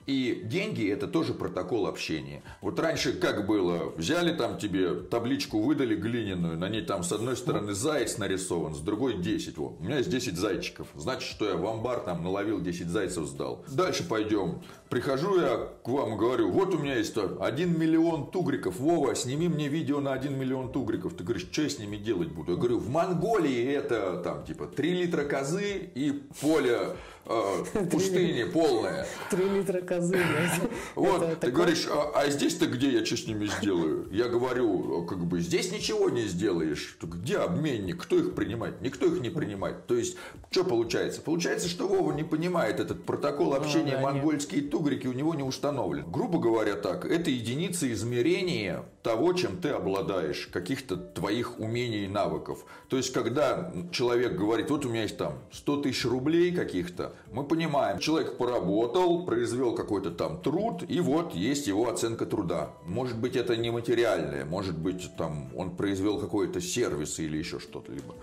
И 0.09 0.41
деньги– 0.43 0.89
это 0.91 1.07
тоже 1.07 1.35
протокол 1.35 1.87
общения. 1.87 2.43
Вот 2.63 2.81
раньше 2.81 3.13
как 3.13 3.47
было? 3.47 3.93
Взяли 3.95 4.35
там 4.35 4.57
тебе 4.57 4.95
табличку, 4.95 5.61
выдали 5.61 5.95
глиняную, 5.95 6.57
на 6.59 6.71
ней 6.71 6.81
там 6.81 7.03
с 7.03 7.13
одной 7.13 7.37
стороны 7.37 7.75
заяц 7.75 8.17
нарисован, 8.17 8.75
с 8.75 8.81
другой 8.81 9.19
10. 9.19 9.59
Вот. 9.59 9.77
У 9.79 9.85
меня 9.85 9.99
есть 9.99 10.09
10 10.09 10.39
зайчиков. 10.39 10.87
Значит, 10.95 11.29
что 11.29 11.47
я 11.47 11.57
в 11.57 11.67
амбар 11.67 12.01
там 12.01 12.25
наловил 12.25 12.59
10 12.59 12.89
зайцев, 12.89 13.27
сдал. 13.27 13.63
Дальше 13.69 14.03
пойдем. 14.03 14.63
Прихожу 14.89 15.39
я 15.43 15.69
к 15.85 15.87
вам 15.87 16.15
и 16.15 16.17
говорю, 16.17 16.51
вот 16.53 16.75
у 16.75 16.79
меня 16.79 16.97
есть 16.97 17.15
1 17.19 17.79
миллион 17.79 18.31
тугриков. 18.31 18.81
Вова, 18.81 19.15
сними 19.15 19.47
мне 19.47 19.69
видео 19.69 20.01
на 20.01 20.15
1 20.15 20.39
миллион 20.39 20.73
тугриков. 20.73 21.13
Ты 21.13 21.23
говоришь, 21.23 21.47
что 21.53 21.61
я 21.61 21.69
с 21.69 21.79
ними 21.79 21.99
делать 21.99 22.29
буду? 22.29 22.53
Я 22.53 22.57
говорю, 22.57 22.79
в 22.79 22.89
Монголии 22.89 23.71
это 23.75 24.23
там 24.25 24.43
типа 24.47 24.69
3 24.69 24.91
литра 25.03 25.25
козы 25.25 25.91
и 25.95 26.23
поле 26.41 26.97
э, 27.27 27.65
пустыни 27.93 28.45
полное. 28.45 29.07
3 29.31 29.45
литра 29.51 29.83
козы. 29.83 29.98
Вот, 30.95 31.41
ты 31.41 31.51
говоришь, 31.51 31.87
а, 31.91 32.13
а 32.15 32.31
здесь-то 32.31 32.67
где 32.67 32.91
я 32.91 33.05
что 33.05 33.17
с 33.17 33.27
ними 33.27 33.47
сделаю? 33.47 34.09
Я 34.11 34.29
говорю, 34.29 35.05
как 35.05 35.25
бы, 35.25 35.41
здесь 35.41 35.73
ничего 35.73 36.11
не 36.11 36.27
сделаешь. 36.27 36.97
Где 37.01 37.39
обменник? 37.39 38.03
Кто 38.03 38.17
их 38.19 38.35
принимает? 38.35 38.81
Никто 38.81 39.07
их 39.07 39.21
не 39.21 39.31
принимает. 39.31 39.87
То 39.87 39.95
есть, 39.95 40.17
что 40.51 40.65
получается? 40.65 41.21
Получается, 41.21 41.69
что 41.69 41.87
Вова 41.89 42.13
не 42.13 42.25
понимает 42.25 42.81
этот 42.81 43.05
протокол 43.05 43.55
общения 43.55 43.97
ну, 43.97 44.03
да, 44.03 44.13
монгольские 44.13 44.63
тугрики 44.63 45.07
у 45.07 45.13
него 45.13 45.35
не 45.35 45.43
установлен. 45.43 46.11
Грубо 46.11 46.39
говоря 46.39 46.75
так, 46.75 47.05
это 47.05 47.31
единица 47.31 47.91
измерения 47.93 48.85
того, 49.03 49.33
чем 49.33 49.57
ты 49.59 49.71
обладаешь, 49.71 50.49
каких-то 50.53 50.97
твоих 50.97 51.59
умений 51.59 52.05
и 52.05 52.09
навыков. 52.09 52.65
То 52.89 52.97
есть, 52.97 53.13
когда 53.13 53.73
человек 53.93 54.37
говорит, 54.37 54.71
вот 54.71 54.85
у 54.85 54.89
меня 54.89 55.03
есть 55.03 55.17
там 55.17 55.39
100 55.53 55.83
тысяч 55.83 56.05
рублей 56.05 56.53
каких-то, 56.53 57.15
мы 57.33 57.45
понимаем, 57.45 57.99
человек 57.99 58.37
поработал, 58.37 59.25
произвел 59.25 59.75
какой-то 59.89 60.11
там 60.11 60.39
труд, 60.43 60.85
и 60.87 61.01
вот 61.01 61.35
есть 61.35 61.67
его 61.67 61.89
оценка 61.89 62.27
труда. 62.27 62.73
Может 62.85 63.19
быть, 63.19 63.37
это 63.37 63.57
не 63.57 63.71
материальное, 63.71 64.45
может 64.45 64.77
быть, 64.77 65.11
там 65.17 65.49
он 65.57 65.77
произвел 65.77 66.21
какой-то 66.21 66.61
сервис 66.61 67.19
или 67.19 67.39
еще 67.39 67.59
что-то 67.59 67.91
либо. 67.91 68.15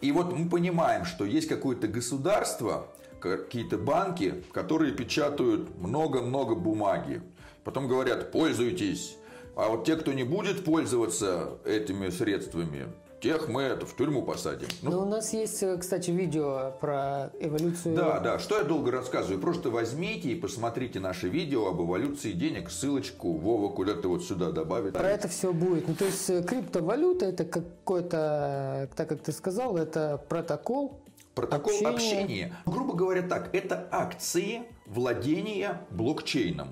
И 0.00 0.10
вот 0.10 0.32
мы 0.32 0.48
понимаем, 0.48 1.04
что 1.04 1.24
есть 1.24 1.46
какое-то 1.46 1.86
государство, 1.86 2.88
какие-то 3.20 3.78
банки, 3.78 4.42
которые 4.52 4.94
печатают 4.94 5.78
много-много 5.78 6.56
бумаги. 6.56 7.22
Потом 7.62 7.86
говорят, 7.86 8.32
пользуйтесь. 8.32 9.16
А 9.54 9.68
вот 9.68 9.84
те, 9.84 9.94
кто 9.94 10.12
не 10.12 10.24
будет 10.24 10.64
пользоваться 10.64 11.58
этими 11.64 12.10
средствами, 12.10 12.86
тех 13.26 13.48
мы 13.48 13.62
это 13.62 13.86
в 13.86 13.96
тюрьму 13.96 14.22
посадим. 14.22 14.68
Ну, 14.82 14.90
Но 14.92 15.02
у 15.02 15.04
нас 15.04 15.32
есть, 15.32 15.60
э, 15.60 15.76
кстати, 15.76 16.12
видео 16.12 16.72
про 16.80 17.32
эволюцию. 17.40 17.96
Да, 17.96 18.20
да. 18.20 18.38
Что 18.38 18.58
я 18.58 18.62
долго 18.62 18.92
рассказываю? 18.92 19.40
Просто 19.40 19.68
возьмите 19.68 20.28
и 20.28 20.36
посмотрите 20.36 21.00
наше 21.00 21.28
видео 21.28 21.66
об 21.66 21.82
эволюции 21.82 22.30
денег. 22.32 22.70
Ссылочку 22.70 23.32
Вова 23.32 23.74
куда-то 23.74 24.08
вот 24.08 24.22
сюда 24.22 24.52
добавит. 24.52 24.92
Про 24.92 25.10
это 25.10 25.26
все 25.26 25.52
будет. 25.52 25.88
Ну, 25.88 25.94
то 25.96 26.04
есть 26.04 26.30
э, 26.30 26.44
криптовалюта 26.44 27.26
это 27.26 27.44
какой-то, 27.44 28.88
так 28.94 29.08
как 29.08 29.20
ты 29.22 29.32
сказал, 29.32 29.76
это 29.76 30.22
протокол. 30.28 31.00
Протокол 31.34 31.72
общения. 31.84 32.22
общения. 32.22 32.56
Грубо 32.64 32.94
говоря 32.94 33.22
так, 33.22 33.52
это 33.52 33.88
акции 33.90 34.62
владения 34.86 35.80
блокчейном. 35.90 36.68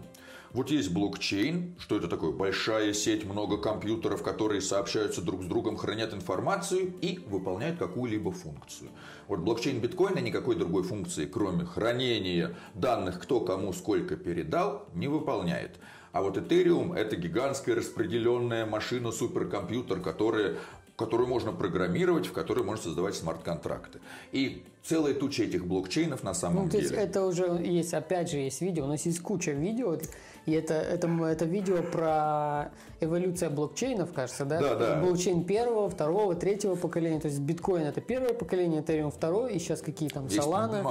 Вот 0.55 0.71
есть 0.71 0.93
блокчейн, 0.93 1.75
что 1.81 1.97
это 1.97 2.07
такое? 2.07 2.31
Большая 2.31 2.93
сеть, 2.93 3.25
много 3.25 3.59
компьютеров, 3.59 4.23
которые 4.23 4.61
сообщаются 4.61 5.21
друг 5.21 5.43
с 5.43 5.47
другом, 5.47 5.77
хранят 5.77 6.15
информацию 6.15 6.95
и 7.01 7.19
выполняют 7.27 7.77
какую-либо 7.77 8.31
функцию. 8.31 8.91
Вот 9.27 9.41
блокчейн 9.41 9.81
биткоина 9.81 10.21
никакой 10.21 10.55
другой 10.55 10.85
функции, 10.85 11.27
кроме 11.27 11.65
хранения 11.65 12.55
данных, 12.75 13.21
кто 13.21 13.41
кому 13.41 13.73
сколько 13.73 14.15
передал, 14.15 14.87
не 14.95 15.09
выполняет. 15.09 15.77
А 16.13 16.23
вот 16.23 16.37
Ethereum 16.37 16.95
это 16.95 17.17
гигантская 17.17 17.75
распределенная 17.75 18.65
машина, 18.65 19.11
суперкомпьютер, 19.11 20.01
которая 20.01 20.55
которую 20.97 21.29
можно 21.29 21.51
программировать, 21.51 22.27
в 22.27 22.33
которой 22.33 22.63
можно 22.63 22.85
создавать 22.85 23.17
смарт-контракты. 23.17 24.01
И 24.31 24.65
целая 24.85 25.15
туча 25.15 25.45
этих 25.45 25.67
блокчейнов 25.67 26.23
на 26.23 26.35
самом 26.35 26.65
ну, 26.65 26.71
то 26.71 26.77
деле. 26.77 26.83
есть 26.85 26.95
это 26.95 27.25
уже 27.25 27.47
есть, 27.65 27.95
опять 27.95 28.31
же, 28.31 28.39
есть 28.39 28.61
видео, 28.61 28.85
у 28.85 28.89
нас 28.89 29.05
есть 29.07 29.21
куча 29.21 29.53
видео, 29.53 29.99
и 30.47 30.53
это, 30.53 30.75
это, 30.75 31.09
это 31.09 31.45
видео 31.47 31.83
про 31.83 32.71
эволюцию 33.01 33.51
блокчейнов, 33.51 34.13
кажется, 34.13 34.45
да? 34.45 34.61
Да, 34.61 34.75
да. 34.75 35.01
Блокчейн 35.01 35.45
первого, 35.45 35.89
второго, 35.89 36.35
третьего 36.35 36.75
поколения. 36.75 37.21
То 37.21 37.29
есть 37.29 37.41
биткоин 37.41 37.85
это 37.85 38.03
первое 38.03 38.35
поколение, 38.35 38.83
Ethereum 38.83 39.11
второе, 39.11 39.53
и 39.53 39.59
сейчас 39.59 39.81
какие 39.81 40.11
там 40.11 40.27
есть, 40.27 40.39
Solana. 40.39 40.83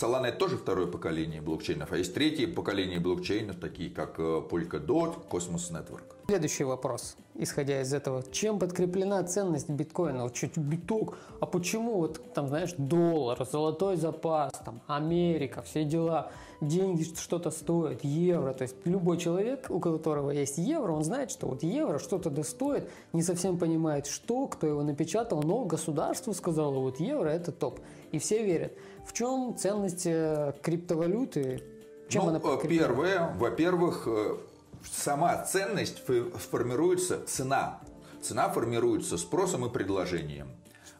Solana 0.00 0.26
это 0.26 0.38
тоже 0.38 0.56
второе 0.56 0.86
поколение 0.86 1.42
блокчейнов, 1.42 1.92
а 1.92 1.98
есть 1.98 2.14
третье 2.14 2.48
поколение 2.48 2.98
блокчейнов, 3.00 3.56
такие 3.56 3.90
как 3.90 4.18
э, 4.18 4.22
Polkadot, 4.22 5.28
Cosmos 5.28 5.70
Network. 5.70 6.16
Следующий 6.28 6.64
вопрос, 6.64 7.16
исходя 7.36 7.80
из 7.82 7.94
этого. 7.94 8.24
Чем 8.32 8.58
подкреплена 8.58 9.22
ценность 9.22 9.68
биткоина? 9.70 10.24
Вот 10.24 10.34
чуть 10.34 10.56
биток, 10.56 11.16
а 11.38 11.46
почему 11.46 11.98
вот 11.98 12.20
там, 12.34 12.48
знаешь, 12.48 12.72
доллар, 12.76 13.25
золотой 13.50 13.96
запас, 13.96 14.52
там, 14.64 14.80
Америка, 14.86 15.62
все 15.62 15.84
дела– 15.84 16.30
деньги 16.60 17.02
что-то 17.02 17.50
стоят, 17.50 18.04
евро. 18.04 18.52
То 18.52 18.62
есть 18.62 18.76
любой 18.84 19.18
человек, 19.18 19.66
у 19.68 19.80
которого 19.80 20.30
есть 20.30 20.58
евро, 20.58 20.92
он 20.92 21.04
знает, 21.04 21.30
что 21.30 21.46
вот 21.46 21.62
евро 21.62 21.98
что-то 21.98 22.30
достоит, 22.30 22.88
не 23.12 23.22
совсем 23.22 23.58
понимает, 23.58 24.06
что, 24.06 24.46
кто 24.46 24.66
его 24.66 24.82
напечатал, 24.82 25.42
но 25.42 25.64
государство 25.64 26.32
сказало, 26.32 26.78
вот 26.78 27.00
евро 27.00 27.28
это 27.28 27.52
топ. 27.52 27.80
И 28.12 28.18
все 28.18 28.44
верят. 28.44 28.72
В 29.06 29.12
чем 29.12 29.56
ценность 29.56 30.06
э, 30.06 30.54
криптовалюты? 30.62 31.62
Чем 32.08 32.24
ну, 32.24 32.28
она 32.30 32.40
Первое, 32.68 33.34
во-первых, 33.36 34.04
э, 34.06 34.36
сама 34.90 35.44
ценность 35.44 36.02
формируется, 36.50 37.24
цена. 37.26 37.80
Цена 38.22 38.48
формируется 38.48 39.18
спросом 39.18 39.66
и 39.66 39.70
предложением. 39.70 40.48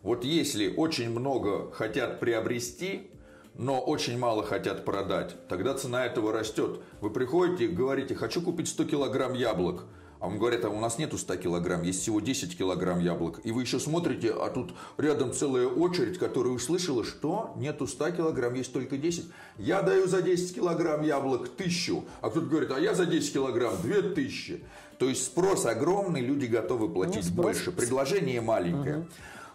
Вот 0.07 0.23
если 0.23 0.73
очень 0.73 1.11
много 1.11 1.73
хотят 1.73 2.21
приобрести, 2.21 3.11
но 3.57 3.81
очень 3.81 4.17
мало 4.17 4.45
хотят 4.45 4.85
продать, 4.85 5.35
тогда 5.49 5.75
цена 5.75 6.07
этого 6.07 6.33
растет. 6.33 6.79
Вы 7.01 7.11
приходите 7.11 7.65
и 7.65 7.75
говорите, 7.75 8.15
хочу 8.15 8.41
купить 8.41 8.69
100 8.69 8.85
килограмм 8.85 9.35
яблок. 9.35 9.83
А 10.21 10.29
он 10.29 10.39
говорит, 10.39 10.65
а 10.65 10.69
у 10.69 10.79
нас 10.79 10.99
нету 10.99 11.19
100 11.19 11.37
килограмм, 11.39 11.83
есть 11.83 12.03
всего 12.03 12.21
10 12.21 12.57
килограмм 12.57 13.01
яблок. 13.01 13.41
И 13.43 13.51
вы 13.51 13.63
еще 13.63 13.81
смотрите, 13.81 14.31
а 14.31 14.49
тут 14.49 14.75
рядом 14.97 15.33
целая 15.33 15.67
очередь, 15.67 16.19
которая 16.19 16.53
услышала, 16.53 17.03
что 17.03 17.53
нету 17.57 17.89
100 17.89 18.13
килограмм, 18.13 18.55
есть 18.55 18.73
только 18.73 18.99
10. 18.99 19.25
Я 19.59 19.83
даю 19.83 20.07
за 20.07 20.23
10 20.23 20.55
килограмм 20.55 21.03
яблок 21.03 21.49
тысячу. 21.49 22.05
А 22.21 22.31
кто-то 22.31 22.47
говорит, 22.47 22.71
а 22.71 22.79
я 22.79 22.95
за 22.95 23.07
10 23.07 23.33
килограмм 23.33 23.75
две 23.83 24.03
тысячи. 24.03 24.63
То 24.99 25.09
есть 25.09 25.25
спрос 25.25 25.67
огромный, 25.67 26.21
люди 26.21 26.47
готовы 26.47 26.89
платить 26.89 27.29
ну, 27.35 27.43
больше. 27.43 27.73
Предложение 27.73 28.41
маленькое. 28.41 28.99
Угу. 28.99 29.07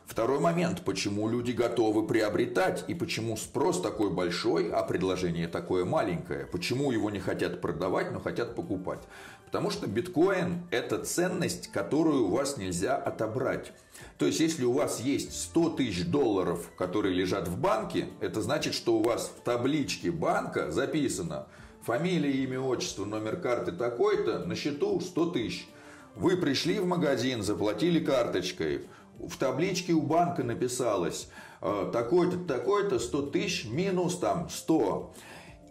Второй 0.05 0.39
момент, 0.39 0.83
почему 0.83 1.29
люди 1.29 1.51
готовы 1.51 2.05
приобретать 2.05 2.83
и 2.87 2.93
почему 2.93 3.37
спрос 3.37 3.81
такой 3.81 4.09
большой, 4.09 4.69
а 4.69 4.83
предложение 4.83 5.47
такое 5.47 5.85
маленькое. 5.85 6.45
Почему 6.45 6.91
его 6.91 7.09
не 7.09 7.19
хотят 7.19 7.61
продавать, 7.61 8.11
но 8.11 8.19
хотят 8.19 8.55
покупать. 8.55 8.99
Потому 9.45 9.69
что 9.69 9.87
биткоин– 9.87 10.63
это 10.71 10.97
ценность, 10.99 11.71
которую 11.71 12.25
у 12.25 12.31
вас 12.31 12.57
нельзя 12.57 12.95
отобрать. 12.95 13.73
То 14.17 14.25
есть, 14.25 14.39
если 14.39 14.63
у 14.63 14.71
вас 14.71 15.01
есть 15.01 15.33
100 15.33 15.71
тысяч 15.71 16.05
долларов, 16.05 16.69
которые 16.77 17.13
лежат 17.13 17.47
в 17.47 17.57
банке, 17.57 18.07
это 18.21 18.41
значит, 18.41 18.73
что 18.73 18.97
у 18.97 19.03
вас 19.03 19.31
в 19.37 19.41
табличке 19.41 20.11
банка 20.11 20.71
записано 20.71 21.47
фамилия, 21.81 22.31
имя, 22.43 22.59
отчество, 22.59 23.05
номер 23.05 23.37
карты 23.37 23.71
такой-то, 23.71 24.39
на 24.39 24.55
счету 24.55 24.99
100 24.99 25.25
тысяч. 25.31 25.67
Вы 26.15 26.37
пришли 26.37 26.79
в 26.79 26.85
магазин, 26.85 27.41
заплатили 27.41 27.99
карточкой, 27.99 28.87
в 29.27 29.37
табличке 29.37 29.93
у 29.93 30.01
банка 30.01 30.43
написалось 30.43 31.29
э, 31.61 31.89
такой-то, 31.91 32.37
такой-то, 32.37 32.99
100 32.99 33.21
тысяч 33.23 33.65
минус 33.65 34.17
там 34.17 34.49
100. 34.49 35.13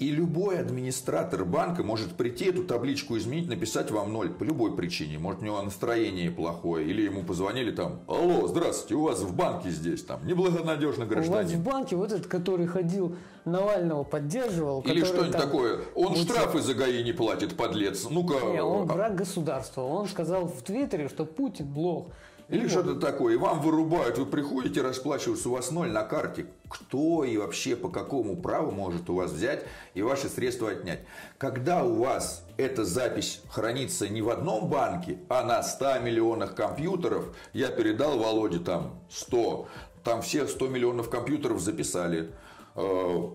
И 0.00 0.10
любой 0.10 0.58
администратор 0.58 1.44
банка 1.44 1.82
может 1.82 2.16
прийти 2.16 2.46
эту 2.46 2.64
табличку 2.64 3.18
изменить, 3.18 3.50
написать 3.50 3.90
вам 3.90 4.14
ноль 4.14 4.30
по 4.30 4.44
любой 4.44 4.74
причине. 4.74 5.18
Может, 5.18 5.42
у 5.42 5.44
него 5.44 5.60
настроение 5.60 6.30
плохое, 6.30 6.88
или 6.88 7.02
ему 7.02 7.22
позвонили 7.22 7.70
там, 7.70 8.00
алло, 8.06 8.48
здравствуйте, 8.48 8.94
у 8.94 9.02
вас 9.02 9.20
в 9.20 9.36
банке 9.36 9.68
здесь 9.68 10.02
там 10.02 10.26
неблагонадежный 10.26 11.04
гражданин. 11.04 11.40
У 11.40 11.42
вас 11.42 11.52
в 11.52 11.62
банке 11.62 11.96
вот 11.96 12.12
этот, 12.12 12.28
который 12.28 12.66
ходил, 12.66 13.14
Навального 13.44 14.02
поддерживал. 14.02 14.80
Или 14.86 15.04
что-нибудь 15.04 15.32
такое. 15.32 15.80
Он 15.94 16.14
будет... 16.14 16.30
штрафы 16.30 16.60
за 16.60 16.72
ГАИ 16.72 17.02
не 17.02 17.12
платит, 17.12 17.54
подлец. 17.58 18.06
Ну-ка. 18.08 18.40
Не, 18.52 18.62
он 18.62 18.88
а 18.88 18.94
враг 18.94 19.16
государства. 19.16 19.82
Он 19.82 20.08
сказал 20.08 20.46
в 20.46 20.62
Твиттере, 20.62 21.10
что 21.10 21.26
Путин 21.26 21.74
лох. 21.76 22.06
Или 22.50 22.66
что-то 22.66 22.96
такое. 22.96 23.34
И 23.34 23.36
вам 23.36 23.60
вырубают, 23.60 24.18
вы 24.18 24.26
приходите 24.26 24.82
расплачиваться, 24.82 25.48
у 25.48 25.52
вас 25.52 25.70
ноль 25.70 25.90
на 25.90 26.02
карте. 26.02 26.46
Кто 26.68 27.24
и 27.24 27.36
вообще 27.36 27.76
по 27.76 27.88
какому 27.88 28.36
праву 28.36 28.72
может 28.72 29.08
у 29.08 29.14
вас 29.14 29.30
взять 29.30 29.64
и 29.94 30.02
ваши 30.02 30.28
средства 30.28 30.70
отнять? 30.70 31.00
Когда 31.38 31.84
у 31.84 31.94
вас 31.94 32.44
эта 32.56 32.84
запись 32.84 33.42
хранится 33.50 34.08
не 34.08 34.20
в 34.20 34.30
одном 34.30 34.68
банке, 34.68 35.18
а 35.28 35.44
на 35.44 35.62
100 35.62 36.00
миллионах 36.00 36.56
компьютеров, 36.56 37.36
я 37.52 37.68
передал 37.68 38.18
Володе 38.18 38.58
там 38.58 39.00
100, 39.10 39.68
там 40.02 40.22
всех 40.22 40.50
100 40.50 40.68
миллионов 40.68 41.08
компьютеров 41.08 41.60
записали 41.60 42.32
э, 42.74 43.30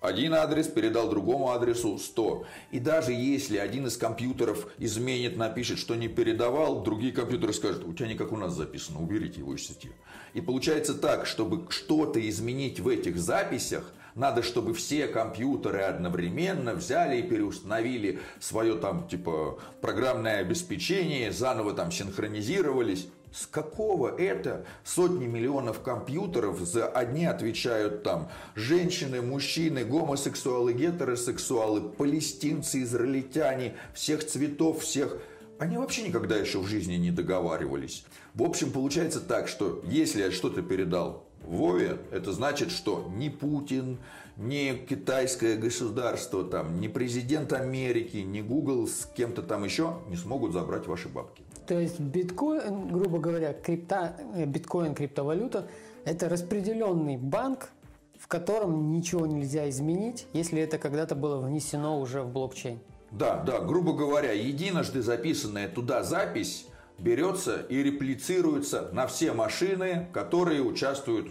один 0.00 0.34
адрес 0.34 0.68
передал 0.68 1.10
другому 1.10 1.50
адресу 1.50 1.98
100. 1.98 2.46
И 2.70 2.78
даже 2.78 3.12
если 3.12 3.56
один 3.56 3.86
из 3.86 3.96
компьютеров 3.96 4.68
изменит, 4.78 5.36
напишет, 5.36 5.78
что 5.78 5.96
не 5.96 6.08
передавал, 6.08 6.82
другие 6.82 7.12
компьютеры 7.12 7.52
скажут, 7.52 7.84
у 7.84 7.92
тебя 7.92 8.08
не 8.08 8.14
как 8.14 8.32
у 8.32 8.36
нас 8.36 8.52
записано, 8.52 9.00
уберите 9.00 9.40
его 9.40 9.54
из 9.54 9.66
сети. 9.66 9.90
И 10.34 10.40
получается 10.40 10.94
так, 10.94 11.26
чтобы 11.26 11.70
что-то 11.70 12.26
изменить 12.28 12.78
в 12.78 12.88
этих 12.88 13.18
записях, 13.18 13.92
надо, 14.14 14.42
чтобы 14.42 14.74
все 14.74 15.06
компьютеры 15.06 15.82
одновременно 15.82 16.74
взяли 16.74 17.18
и 17.18 17.22
переустановили 17.22 18.18
свое 18.40 18.74
там 18.74 19.06
типа 19.06 19.60
программное 19.80 20.40
обеспечение, 20.40 21.30
заново 21.30 21.72
там 21.72 21.92
синхронизировались. 21.92 23.06
С 23.32 23.46
какого 23.46 24.16
это 24.16 24.64
сотни 24.84 25.26
миллионов 25.26 25.80
компьютеров 25.80 26.60
за 26.60 26.88
одни 26.88 27.26
отвечают 27.26 28.02
там 28.02 28.30
женщины, 28.54 29.20
мужчины, 29.20 29.84
гомосексуалы, 29.84 30.72
гетеросексуалы, 30.72 31.82
палестинцы, 31.90 32.82
израильтяне, 32.82 33.76
всех 33.94 34.24
цветов, 34.26 34.82
всех... 34.82 35.18
Они 35.58 35.76
вообще 35.76 36.02
никогда 36.02 36.36
еще 36.36 36.60
в 36.60 36.66
жизни 36.66 36.94
не 36.94 37.10
договаривались. 37.10 38.04
В 38.34 38.44
общем, 38.44 38.70
получается 38.70 39.20
так, 39.20 39.48
что 39.48 39.82
если 39.84 40.22
я 40.22 40.30
что-то 40.30 40.62
передал 40.62 41.27
Вове, 41.46 41.98
это 42.10 42.32
значит, 42.32 42.70
что 42.70 43.10
ни 43.16 43.28
Путин, 43.28 43.98
ни 44.36 44.74
китайское 44.88 45.56
государство, 45.56 46.44
там, 46.44 46.80
ни 46.80 46.88
президент 46.88 47.52
Америки, 47.52 48.18
ни 48.18 48.40
Google 48.40 48.86
с 48.86 49.06
кем-то 49.16 49.42
там 49.42 49.64
еще 49.64 49.96
не 50.08 50.16
смогут 50.16 50.52
забрать 50.52 50.86
ваши 50.86 51.08
бабки. 51.08 51.42
То 51.66 51.78
есть 51.78 52.00
биткоин, 52.00 52.88
грубо 52.88 53.18
говоря, 53.18 53.52
крипта, 53.52 54.16
э, 54.34 54.46
биткоин, 54.46 54.94
криптовалюта– 54.94 55.68
это 56.04 56.28
распределенный 56.28 57.18
банк, 57.18 57.70
в 58.18 58.26
котором 58.28 58.90
ничего 58.90 59.26
нельзя 59.26 59.68
изменить, 59.68 60.26
если 60.32 60.62
это 60.62 60.78
когда-то 60.78 61.14
было 61.14 61.38
внесено 61.40 62.00
уже 62.00 62.22
в 62.22 62.32
блокчейн. 62.32 62.78
Да, 63.10 63.42
да, 63.42 63.60
грубо 63.60 63.92
говоря, 63.92 64.32
единожды 64.32 65.02
записанная 65.02 65.68
туда 65.68 66.02
запись 66.02 66.67
берется 66.98 67.62
и 67.68 67.82
реплицируется 67.82 68.90
на 68.92 69.06
все 69.06 69.32
машины, 69.32 70.08
которые 70.12 70.62
участвуют 70.62 71.30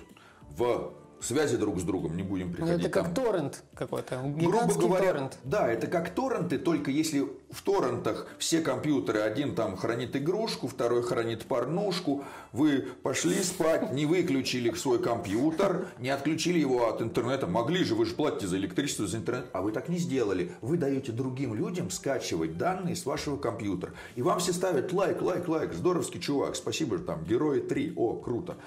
в 0.50 0.97
связи 1.26 1.58
друг 1.58 1.80
с 1.80 1.84
другом, 1.84 2.16
не 2.16 2.24
будем 2.24 2.54
приходить. 2.54 2.80
Это 2.80 2.90
как 2.90 3.06
там. 3.06 3.14
торрент 3.14 3.64
какой-то, 3.74 4.22
Грубо 4.24 4.74
говоря, 4.74 5.14
торрент. 5.14 5.38
Да, 5.44 5.68
это 5.68 5.88
как 5.88 6.10
торренты, 6.10 6.58
только 6.58 6.92
если 6.92 7.28
в 7.50 7.62
торрентах 7.62 8.28
все 8.38 8.62
компьютеры, 8.62 9.20
один 9.20 9.56
там 9.56 9.78
хранит 9.78 10.16
игрушку, 10.16 10.68
второй 10.68 11.02
хранит 11.04 11.46
порнушку, 11.46 12.24
вы 12.52 12.86
пошли 13.04 13.42
спать, 13.44 13.92
не 13.94 14.06
выключили 14.06 14.72
свой 14.76 15.02
компьютер, 15.02 15.88
не 16.00 16.10
отключили 16.10 16.60
его 16.60 16.88
от 16.88 17.02
интернета, 17.02 17.48
могли 17.48 17.84
же, 17.84 17.96
вы 17.96 18.06
же 18.06 18.14
платите 18.14 18.48
за 18.48 18.58
электричество, 18.58 19.08
за 19.08 19.18
интернет, 19.18 19.46
а 19.54 19.62
вы 19.62 19.72
так 19.72 19.90
не 19.90 19.98
сделали. 19.98 20.52
Вы 20.62 20.78
даете 20.78 21.12
другим 21.12 21.56
людям 21.56 21.90
скачивать 21.90 22.58
данные 22.58 22.96
с 22.96 23.06
вашего 23.06 23.38
компьютера. 23.38 23.94
И 24.16 24.22
вам 24.22 24.40
все 24.40 24.54
ставят 24.54 24.92
лайк, 24.94 25.22
лайк, 25.22 25.48
лайк, 25.48 25.74
здоровский 25.74 26.20
чувак, 26.20 26.56
спасибо, 26.56 26.98
там, 27.00 27.24
герои 27.24 27.60
3, 27.60 27.94
о, 27.96 28.14
круто. 28.14 28.58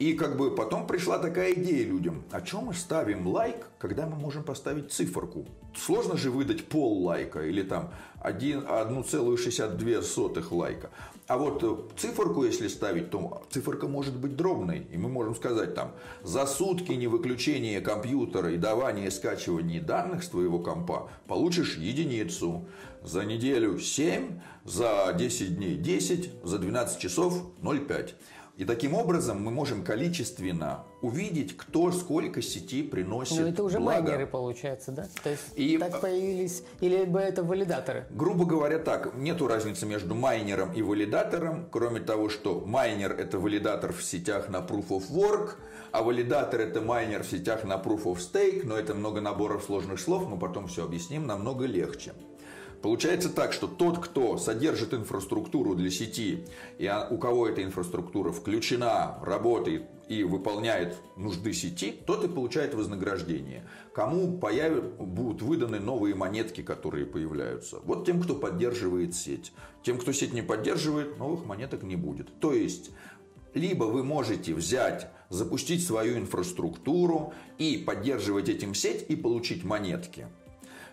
И 0.00 0.14
как 0.14 0.36
бы 0.38 0.54
потом 0.54 0.86
пришла 0.86 1.18
такая 1.18 1.52
идея 1.52 1.84
людям, 1.84 2.22
а 2.30 2.40
чем 2.40 2.64
мы 2.64 2.72
ставим 2.72 3.26
лайк, 3.26 3.66
когда 3.78 4.06
мы 4.06 4.16
можем 4.16 4.42
поставить 4.42 4.90
циферку? 4.90 5.44
Сложно 5.76 6.16
же 6.16 6.30
выдать 6.30 6.64
пол 6.64 7.04
лайка 7.04 7.46
или 7.46 7.62
там 7.62 7.92
1,62 8.24 10.44
лайка. 10.52 10.88
А 11.26 11.36
вот 11.36 11.62
э, 11.62 11.76
циферку, 11.98 12.44
если 12.44 12.68
ставить, 12.68 13.10
то 13.10 13.42
циферка 13.50 13.88
может 13.88 14.16
быть 14.16 14.36
дробной. 14.36 14.86
И 14.90 14.96
мы 14.96 15.10
можем 15.10 15.34
сказать 15.34 15.74
там, 15.74 15.92
за 16.22 16.46
сутки 16.46 16.92
не 16.92 17.06
выключения 17.06 17.82
компьютера 17.82 18.52
и 18.52 18.56
давания 18.56 19.08
и 19.08 19.10
скачивания 19.10 19.82
данных 19.82 20.24
с 20.24 20.28
твоего 20.28 20.60
компа 20.60 21.10
получишь 21.28 21.76
единицу. 21.76 22.64
За 23.02 23.26
неделю 23.26 23.78
7, 23.78 24.40
за 24.64 25.14
10 25.16 25.56
дней 25.56 25.76
10, 25.76 26.30
за 26.42 26.58
12 26.58 26.98
часов 26.98 27.34
0,5. 27.62 28.14
И 28.56 28.64
таким 28.64 28.94
образом 28.94 29.42
мы 29.42 29.50
можем 29.50 29.82
количественно 29.82 30.84
увидеть, 31.00 31.56
кто 31.56 31.90
сколько 31.92 32.42
сети 32.42 32.82
приносит 32.82 33.40
Но 33.40 33.48
это 33.48 33.64
уже 33.64 33.78
благо. 33.78 34.02
майнеры, 34.02 34.26
получается, 34.26 34.92
да? 34.92 35.08
То 35.22 35.30
есть 35.30 35.42
и, 35.56 35.78
так 35.78 36.00
появились, 36.00 36.62
или 36.80 37.04
бы 37.04 37.20
это 37.20 37.42
валидаторы? 37.42 38.06
Грубо 38.10 38.44
говоря 38.44 38.78
так, 38.78 39.14
нету 39.16 39.48
разницы 39.48 39.86
между 39.86 40.14
майнером 40.14 40.72
и 40.72 40.82
валидатором, 40.82 41.68
кроме 41.70 42.00
того, 42.00 42.28
что 42.28 42.60
майнер 42.60 43.12
это 43.12 43.38
валидатор 43.38 43.92
в 43.92 44.02
сетях 44.02 44.50
на 44.50 44.58
Proof 44.58 44.88
of 44.88 45.10
Work, 45.10 45.52
а 45.92 46.02
валидатор 46.02 46.60
это 46.60 46.80
майнер 46.80 47.22
в 47.22 47.30
сетях 47.30 47.64
на 47.64 47.74
Proof 47.74 48.04
of 48.04 48.18
Stake, 48.18 48.62
но 48.64 48.76
это 48.76 48.94
много 48.94 49.20
наборов 49.20 49.64
сложных 49.64 49.98
слов, 50.00 50.28
мы 50.28 50.38
потом 50.38 50.66
все 50.66 50.84
объясним 50.84 51.26
намного 51.26 51.64
легче. 51.64 52.12
Получается 52.82 53.28
так, 53.28 53.52
что 53.52 53.66
тот, 53.66 53.98
кто 53.98 54.38
содержит 54.38 54.94
инфраструктуру 54.94 55.74
для 55.74 55.90
сети, 55.90 56.46
и 56.78 56.90
у 57.10 57.18
кого 57.18 57.46
эта 57.46 57.62
инфраструктура 57.62 58.32
включена, 58.32 59.18
работает 59.22 59.84
и 60.08 60.24
выполняет 60.24 60.96
нужды 61.16 61.52
сети, 61.52 61.94
тот 62.06 62.24
и 62.24 62.28
получает 62.28 62.74
вознаграждение. 62.74 63.66
Кому 63.92 64.38
появят, 64.38 64.96
будут 64.96 65.42
выданы 65.42 65.78
новые 65.78 66.14
монетки, 66.14 66.62
которые 66.62 67.04
появляются. 67.04 67.80
Вот 67.84 68.06
тем, 68.06 68.20
кто 68.22 68.34
поддерживает 68.34 69.14
сеть. 69.14 69.52
Тем, 69.82 69.98
кто 69.98 70.12
сеть 70.12 70.32
не 70.32 70.42
поддерживает, 70.42 71.18
новых 71.18 71.44
монеток 71.44 71.82
не 71.82 71.96
будет. 71.96 72.40
То 72.40 72.54
есть, 72.54 72.92
либо 73.52 73.84
вы 73.84 74.02
можете 74.02 74.54
взять, 74.54 75.08
запустить 75.28 75.86
свою 75.86 76.16
инфраструктуру 76.16 77.34
и 77.58 77.76
поддерживать 77.76 78.48
этим 78.48 78.74
сеть 78.74 79.04
и 79.10 79.16
получить 79.16 79.64
монетки– 79.64 80.28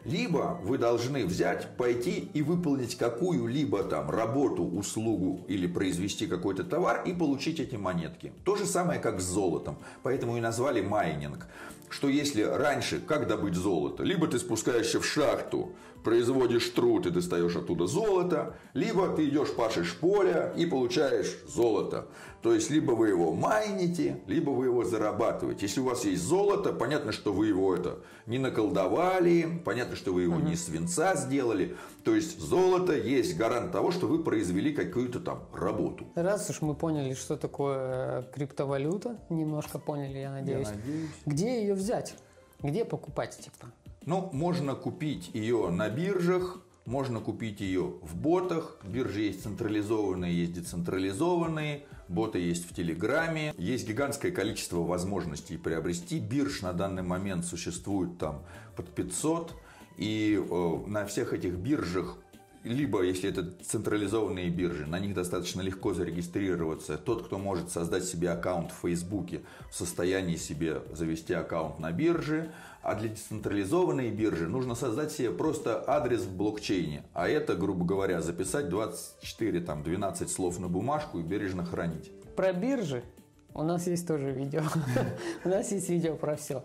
либо 0.08 0.60
вы 0.64 0.78
должны 0.78 1.26
взять, 1.26 1.76
пойти 1.76 2.30
и 2.34 2.42
выполнить 2.42 2.96
какую-либо 2.96 3.84
там 3.84 4.10
работу, 4.10 4.64
услугу 4.64 5.46
или 5.48 5.68
произвести 5.68 6.28
какой-то 6.28 6.64
товар 6.64 7.04
и 7.06 7.14
получить 7.14 7.60
эти 7.60 7.76
монетки. 7.76 8.32
То 8.46 8.56
же 8.56 8.66
самое, 8.66 9.00
как 9.02 9.20
с 9.20 9.26
золотом. 9.26 9.78
Поэтому 10.04 10.38
и 10.38 10.42
назвали 10.42 10.82
майнинг. 10.82 11.48
Что 11.90 12.08
если 12.08 12.42
раньше, 12.42 13.00
как 13.00 13.28
добыть 13.28 13.56
золото? 13.56 14.04
Либо 14.04 14.28
ты 14.28 14.40
спускаешься 14.40 15.00
в 15.00 15.06
шахту, 15.06 15.74
производишь 16.08 16.70
труд 16.70 17.06
и 17.06 17.10
достаешь 17.10 17.58
оттуда 17.58 17.86
золото, 17.86 18.56
либо 18.74 19.10
ты 19.10 19.28
идешь 19.28 19.54
пашешь 19.54 19.94
поле 19.98 20.54
и 20.56 20.66
получаешь 20.66 21.38
золото. 21.46 22.08
То 22.42 22.54
есть, 22.54 22.70
либо 22.70 22.94
вы 22.94 23.10
его 23.10 23.34
майните, 23.34 24.22
либо 24.26 24.52
вы 24.52 24.68
его 24.68 24.86
зарабатываете. 24.86 25.66
Если 25.66 25.82
у 25.82 25.84
вас 25.84 26.06
есть 26.06 26.24
золото, 26.24 26.72
понятно, 26.72 27.12
что 27.12 27.34
вы 27.34 27.48
его 27.48 27.76
это 27.76 27.98
не 28.26 28.40
наколдовали, 28.40 29.62
понятно, 29.66 29.98
что 29.98 30.14
вы 30.14 30.22
его 30.22 30.40
не 30.40 30.56
свинца 30.56 31.14
сделали. 31.16 31.76
То 32.06 32.16
есть, 32.16 32.40
золото 32.40 32.96
есть 32.96 33.36
гарант 33.36 33.74
того, 33.74 33.92
что 33.92 34.08
вы 34.08 34.24
произвели 34.24 34.72
какую-то 34.74 35.20
там 35.20 35.44
работу. 35.54 36.06
Раз 36.16 36.50
уж 36.50 36.62
мы 36.62 36.74
поняли, 36.74 37.16
что 37.16 37.36
такое 37.36 38.22
криптовалюта, 38.34 39.20
немножко 39.30 39.78
поняли, 39.78 40.20
я 40.20 40.32
надеюсь. 40.32 40.70
Я 40.70 40.74
надеюсь. 40.74 41.10
Где 41.26 41.60
ее 41.60 41.74
взять? 41.74 42.16
Где 42.64 42.86
покупать, 42.86 43.38
типа? 43.38 43.74
Ну, 44.08 44.30
можно 44.32 44.74
купить 44.74 45.32
ее 45.34 45.70
на 45.70 45.90
биржах, 45.90 46.62
можно 46.86 47.20
купить 47.20 47.60
ее 47.60 47.96
в 48.02 48.16
ботах. 48.16 48.78
Биржи 48.86 49.24
есть 49.24 49.44
централизованные, 49.44 50.34
есть 50.34 50.54
децентрализованные. 50.54 51.84
Боты 52.08 52.40
есть 52.40 52.72
в 52.72 52.74
Телеграме. 52.74 53.54
Есть 53.58 53.86
гигантское 53.86 54.32
количество 54.32 54.78
возможностей 54.78 55.58
приобрести. 55.58 56.20
Бирж 56.20 56.62
на 56.62 56.72
данный 56.72 57.04
момент 57.04 57.44
существует 57.44 58.18
там 58.18 58.46
под 58.78 58.88
500. 58.96 59.54
И 59.98 60.40
э, 60.40 60.78
на 60.88 61.06
всех 61.06 61.34
этих 61.34 61.56
биржах 61.56 62.18
либо, 62.68 63.02
если 63.02 63.30
это 63.30 63.50
централизованные 63.64 64.50
биржи, 64.50 64.86
на 64.86 65.00
них 65.00 65.14
достаточно 65.14 65.62
легко 65.62 65.94
зарегистрироваться. 65.94 66.98
Тот, 66.98 67.26
кто 67.26 67.38
может 67.38 67.72
создать 67.72 68.06
себе 68.06 68.30
аккаунт 68.30 68.72
в 68.72 68.82
Фейсбуке, 68.82 69.42
в 69.70 69.76
состоянии 69.76 70.36
себе 70.36 70.82
завести 70.94 71.34
аккаунт 71.34 71.80
на 71.80 71.92
бирже. 71.92 72.52
А 72.88 72.96
для 72.96 73.10
децентрализованной 73.10 74.10
биржи 74.12 74.48
нужно 74.48 74.74
создать 74.74 75.12
себе 75.12 75.30
просто 75.32 75.84
адрес 75.88 76.22
в 76.22 76.34
блокчейне. 76.34 77.04
А 77.14 77.28
это, 77.28 77.54
грубо 77.54 77.84
говоря, 77.84 78.22
записать 78.22 78.70
24, 78.70 79.60
там, 79.60 79.84
12 79.84 80.32
слов 80.32 80.58
на 80.58 80.70
бумажку 80.70 81.20
и 81.20 81.22
бережно 81.22 81.66
хранить. 81.66 82.10
Про 82.38 82.54
биржи 82.54 83.04
у 83.54 83.64
нас 83.64 83.88
есть 83.88 84.08
тоже 84.08 84.32
видео. 84.32 84.62
У 85.44 85.50
нас 85.50 85.70
есть 85.74 85.90
видео 85.90 86.16
про 86.16 86.38
все. 86.38 86.64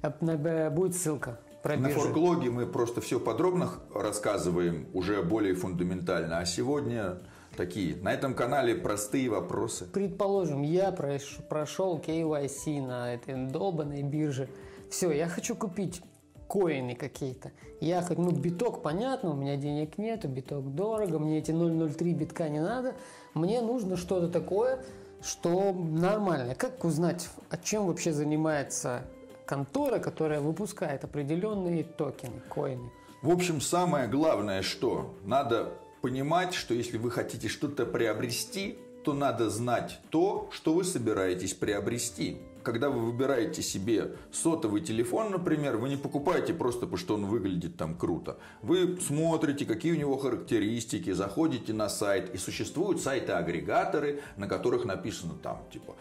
Будет 0.00 0.94
ссылка 0.94 1.38
про 1.62 1.76
На 1.76 1.90
форклоге 1.90 2.48
мы 2.48 2.64
просто 2.64 3.02
все 3.02 3.20
подробно 3.20 3.72
рассказываем, 3.94 4.86
уже 4.94 5.22
более 5.22 5.54
фундаментально. 5.54 6.38
А 6.38 6.46
сегодня 6.46 7.18
такие. 7.58 7.96
На 7.96 8.14
этом 8.14 8.32
канале 8.32 8.74
простые 8.74 9.28
вопросы. 9.28 9.84
Предположим, 9.92 10.62
я 10.62 10.92
прошел 10.92 11.98
KYC 11.98 12.80
на 12.86 13.12
этой 13.12 13.34
долбанной 13.48 14.02
бирже. 14.02 14.48
Все, 14.92 15.10
я 15.10 15.26
хочу 15.26 15.56
купить 15.56 16.02
коины 16.48 16.94
какие-то. 16.94 17.50
Я 17.80 18.02
хоть, 18.02 18.18
ну, 18.18 18.30
биток, 18.30 18.82
понятно, 18.82 19.30
у 19.30 19.34
меня 19.34 19.56
денег 19.56 19.96
нету, 19.96 20.28
биток 20.28 20.74
дорого, 20.74 21.18
мне 21.18 21.38
эти 21.38 21.50
0,03 21.50 22.12
битка 22.12 22.50
не 22.50 22.60
надо. 22.60 22.94
Мне 23.32 23.62
нужно 23.62 23.96
что-то 23.96 24.28
такое, 24.28 24.84
что 25.22 25.72
нормально. 25.72 26.54
Как 26.54 26.84
узнать, 26.84 27.30
о 27.48 27.56
чем 27.56 27.86
вообще 27.86 28.12
занимается 28.12 29.04
контора, 29.46 29.98
которая 29.98 30.42
выпускает 30.42 31.04
определенные 31.04 31.84
токены, 31.84 32.42
коины? 32.50 32.90
В 33.22 33.30
общем, 33.30 33.62
самое 33.62 34.08
главное, 34.08 34.60
что 34.60 35.14
надо 35.24 35.72
понимать, 36.02 36.52
что 36.52 36.74
если 36.74 36.98
вы 36.98 37.10
хотите 37.10 37.48
что-то 37.48 37.86
приобрести, 37.86 38.76
то 39.02 39.12
надо 39.14 39.50
знать 39.50 40.00
то, 40.10 40.48
что 40.52 40.74
вы 40.74 40.84
собираетесь 40.84 41.54
приобрести 41.54 42.38
когда 42.62 42.90
вы 42.90 43.00
выбираете 43.00 43.62
себе 43.62 44.12
сотовый 44.30 44.80
телефон, 44.80 45.30
например, 45.30 45.76
вы 45.76 45.88
не 45.88 45.96
покупаете 45.96 46.54
просто 46.54 46.82
потому, 46.82 46.96
что 46.96 47.14
он 47.14 47.26
выглядит 47.26 47.76
там 47.76 47.96
круто. 47.96 48.38
Вы 48.62 48.98
смотрите, 49.00 49.66
какие 49.66 49.92
у 49.92 49.96
него 49.96 50.16
характеристики, 50.16 51.10
заходите 51.10 51.72
на 51.72 51.88
сайт, 51.88 52.34
и 52.34 52.38
существуют 52.38 53.00
сайты-агрегаторы, 53.00 54.22
на 54.36 54.46
которых 54.46 54.84
написано 54.84 55.34
там, 55.34 55.62
типа, 55.72 55.96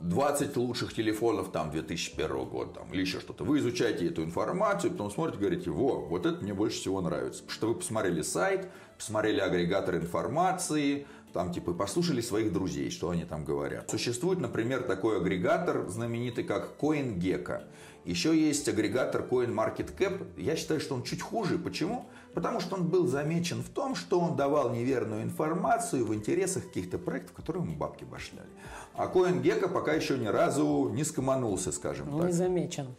20 0.00 0.56
э, 0.56 0.60
лучших 0.60 0.92
телефонов 0.94 1.52
там 1.52 1.70
2001 1.70 2.44
года 2.46 2.74
там, 2.74 2.92
или 2.92 3.02
еще 3.02 3.20
что-то. 3.20 3.44
Вы 3.44 3.58
изучаете 3.58 4.08
эту 4.08 4.24
информацию, 4.24 4.90
потом 4.92 5.10
смотрите, 5.10 5.38
говорите, 5.38 5.70
во, 5.70 6.00
вот 6.00 6.26
это 6.26 6.42
мне 6.42 6.54
больше 6.54 6.78
всего 6.78 7.00
нравится. 7.00 7.42
Потому 7.42 7.54
что 7.54 7.66
вы 7.68 7.74
посмотрели 7.74 8.22
сайт, 8.22 8.68
посмотрели 8.96 9.40
агрегатор 9.40 9.96
информации, 9.96 11.06
там 11.34 11.52
типа 11.52 11.74
послушали 11.74 12.20
своих 12.20 12.52
друзей, 12.52 12.90
что 12.90 13.10
они 13.10 13.24
там 13.24 13.44
говорят. 13.44 13.90
Существует, 13.90 14.38
например, 14.38 14.84
такой 14.84 15.18
агрегатор 15.18 15.88
знаменитый, 15.88 16.44
как 16.44 16.76
CoinGecko. 16.80 17.64
Еще 18.04 18.38
есть 18.38 18.68
агрегатор 18.68 19.26
CoinMarketCap. 19.28 20.40
Я 20.40 20.54
считаю, 20.56 20.78
что 20.78 20.94
он 20.94 21.02
чуть 21.02 21.22
хуже. 21.22 21.58
Почему? 21.58 22.06
Потому 22.34 22.60
что 22.60 22.76
он 22.76 22.86
был 22.86 23.08
замечен 23.08 23.62
в 23.62 23.68
том, 23.68 23.96
что 23.96 24.20
он 24.20 24.36
давал 24.36 24.70
неверную 24.70 25.24
информацию 25.24 26.06
в 26.06 26.14
интересах 26.14 26.68
каких-то 26.68 26.98
проектов, 26.98 27.32
которые 27.32 27.64
ему 27.64 27.76
бабки 27.76 28.04
башляли. 28.04 28.48
А 28.94 29.06
CoinGecko 29.06 29.72
пока 29.72 29.92
еще 29.92 30.16
ни 30.16 30.26
разу 30.26 30.90
не 30.94 31.02
скоманулся, 31.02 31.72
скажем 31.72 32.06
так. 32.16 32.26
Не 32.26 32.32
замечен. 32.32 32.94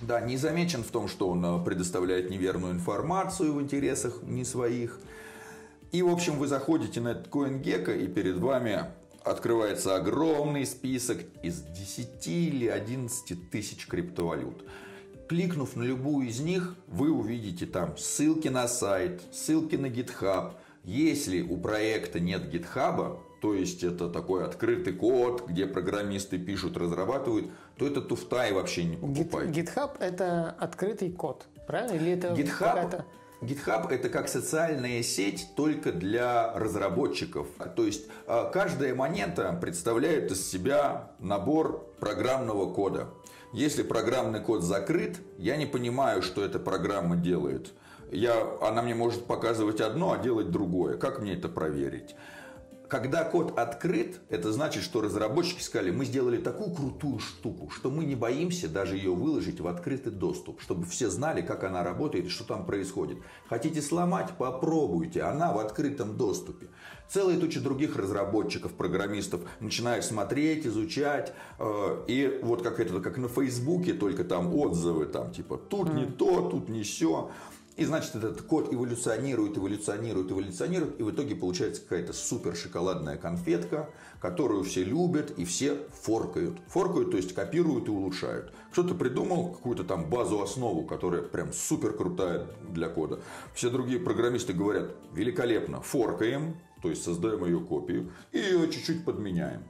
Да, 0.00 0.20
не 0.20 0.36
замечен 0.36 0.82
в 0.82 0.90
том, 0.90 1.06
что 1.06 1.28
он 1.28 1.44
э, 1.44 1.64
предоставляет 1.64 2.28
неверную 2.28 2.72
информацию 2.72 3.52
в 3.54 3.60
интересах 3.60 4.22
не 4.22 4.44
своих. 4.44 4.98
И, 5.92 6.00
в 6.02 6.08
общем, 6.08 6.38
вы 6.38 6.46
заходите 6.46 7.00
на 7.00 7.08
этот 7.08 7.28
CoinGecko, 7.28 7.96
и 8.02 8.08
перед 8.08 8.38
вами 8.38 8.86
открывается 9.24 9.94
огромный 9.94 10.64
список 10.64 11.18
из 11.42 11.60
10 11.60 12.26
или 12.26 12.66
11 12.66 13.50
тысяч 13.50 13.86
криптовалют. 13.86 14.64
Кликнув 15.28 15.76
на 15.76 15.82
любую 15.82 16.28
из 16.28 16.40
них, 16.40 16.76
вы 16.88 17.10
увидите 17.10 17.66
там 17.66 17.96
ссылки 17.98 18.48
на 18.48 18.68
сайт, 18.68 19.22
ссылки 19.32 19.76
на 19.76 19.86
GitHub. 19.86 20.54
Если 20.84 21.42
у 21.42 21.58
проекта 21.58 22.20
нет 22.20 22.52
GitHub, 22.52 23.18
то 23.42 23.54
есть 23.54 23.84
это 23.84 24.08
такой 24.08 24.44
открытый 24.44 24.94
код, 24.94 25.46
где 25.48 25.66
программисты 25.66 26.38
пишут, 26.38 26.76
разрабатывают, 26.76 27.50
то 27.76 27.86
это 27.86 28.00
туфта 28.00 28.46
и 28.48 28.52
вообще 28.52 28.84
не 28.84 28.96
покупайте. 28.96 29.60
GitHub 29.60 29.90
это 30.00 30.50
открытый 30.58 31.10
код, 31.10 31.46
правильно? 31.66 31.96
Или 31.96 32.12
это 32.12 32.28
GitHub 32.28 33.04
GitHub 33.42 33.90
это 33.90 34.08
как 34.08 34.28
социальная 34.28 35.02
сеть 35.02 35.48
только 35.56 35.92
для 35.92 36.52
разработчиков. 36.54 37.48
То 37.74 37.84
есть 37.84 38.06
а, 38.26 38.48
каждая 38.48 38.94
монета 38.94 39.58
представляет 39.60 40.30
из 40.30 40.48
себя 40.48 41.10
набор 41.18 41.92
программного 41.98 42.72
кода. 42.72 43.08
Если 43.52 43.82
программный 43.82 44.40
код 44.40 44.62
закрыт, 44.62 45.18
я 45.38 45.56
не 45.56 45.66
понимаю, 45.66 46.22
что 46.22 46.44
эта 46.44 46.60
программа 46.60 47.16
делает. 47.16 47.72
Я, 48.12 48.46
она 48.60 48.80
мне 48.80 48.94
может 48.94 49.26
показывать 49.26 49.80
одно, 49.80 50.12
а 50.12 50.18
делать 50.18 50.50
другое. 50.50 50.96
Как 50.96 51.20
мне 51.20 51.34
это 51.34 51.48
проверить? 51.48 52.14
Когда 52.92 53.24
код 53.24 53.58
открыт, 53.58 54.20
это 54.28 54.52
значит, 54.52 54.82
что 54.82 55.00
разработчики 55.00 55.62
сказали, 55.62 55.90
мы 55.90 56.04
сделали 56.04 56.36
такую 56.36 56.72
крутую 56.74 57.20
штуку, 57.20 57.70
что 57.70 57.90
мы 57.90 58.04
не 58.04 58.14
боимся 58.14 58.68
даже 58.68 58.96
ее 58.98 59.14
выложить 59.14 59.60
в 59.60 59.66
открытый 59.66 60.12
доступ, 60.12 60.60
чтобы 60.60 60.84
все 60.84 61.08
знали, 61.08 61.40
как 61.40 61.64
она 61.64 61.82
работает 61.82 62.26
и 62.26 62.28
что 62.28 62.44
там 62.44 62.66
происходит. 62.66 63.16
Хотите 63.48 63.80
сломать? 63.80 64.32
Попробуйте, 64.36 65.22
она 65.22 65.54
в 65.54 65.58
открытом 65.58 66.18
доступе. 66.18 66.68
Целая 67.08 67.38
туча 67.38 67.60
других 67.60 67.96
разработчиков, 67.96 68.72
программистов 68.72 69.40
начинают 69.60 70.04
смотреть, 70.04 70.66
изучать. 70.66 71.32
Э, 71.58 72.04
и 72.06 72.40
вот 72.42 72.60
как 72.60 72.78
это, 72.78 73.00
как 73.00 73.16
на 73.16 73.28
Фейсбуке, 73.28 73.94
только 73.94 74.22
там 74.22 74.54
отзывы, 74.54 75.06
там 75.06 75.30
типа 75.30 75.56
тут 75.56 75.94
не 75.94 76.04
то, 76.04 76.50
тут 76.50 76.68
не 76.68 76.82
все. 76.82 77.30
И 77.76 77.86
значит, 77.86 78.14
этот 78.14 78.42
код 78.42 78.72
эволюционирует, 78.72 79.56
эволюционирует, 79.56 80.30
эволюционирует, 80.30 81.00
и 81.00 81.02
в 81.02 81.10
итоге 81.10 81.34
получается 81.34 81.80
какая-то 81.80 82.12
супер 82.12 82.54
шоколадная 82.54 83.16
конфетка, 83.16 83.88
которую 84.20 84.62
все 84.64 84.84
любят 84.84 85.30
и 85.38 85.46
все 85.46 85.78
форкают. 86.02 86.58
Форкают, 86.68 87.12
то 87.12 87.16
есть 87.16 87.34
копируют 87.34 87.88
и 87.88 87.90
улучшают. 87.90 88.52
Кто-то 88.72 88.94
придумал 88.94 89.52
какую-то 89.52 89.84
там 89.84 90.10
базу 90.10 90.42
основу, 90.42 90.84
которая 90.84 91.22
прям 91.22 91.52
супер 91.54 91.94
крутая 91.94 92.46
для 92.68 92.90
кода. 92.90 93.20
Все 93.54 93.70
другие 93.70 94.00
программисты 94.00 94.52
говорят, 94.52 94.90
великолепно, 95.14 95.80
форкаем, 95.80 96.58
то 96.82 96.90
есть 96.90 97.02
создаем 97.02 97.44
ее 97.46 97.60
копию 97.60 98.12
и 98.32 98.38
ее 98.38 98.70
чуть-чуть 98.70 99.04
подменяем 99.04 99.62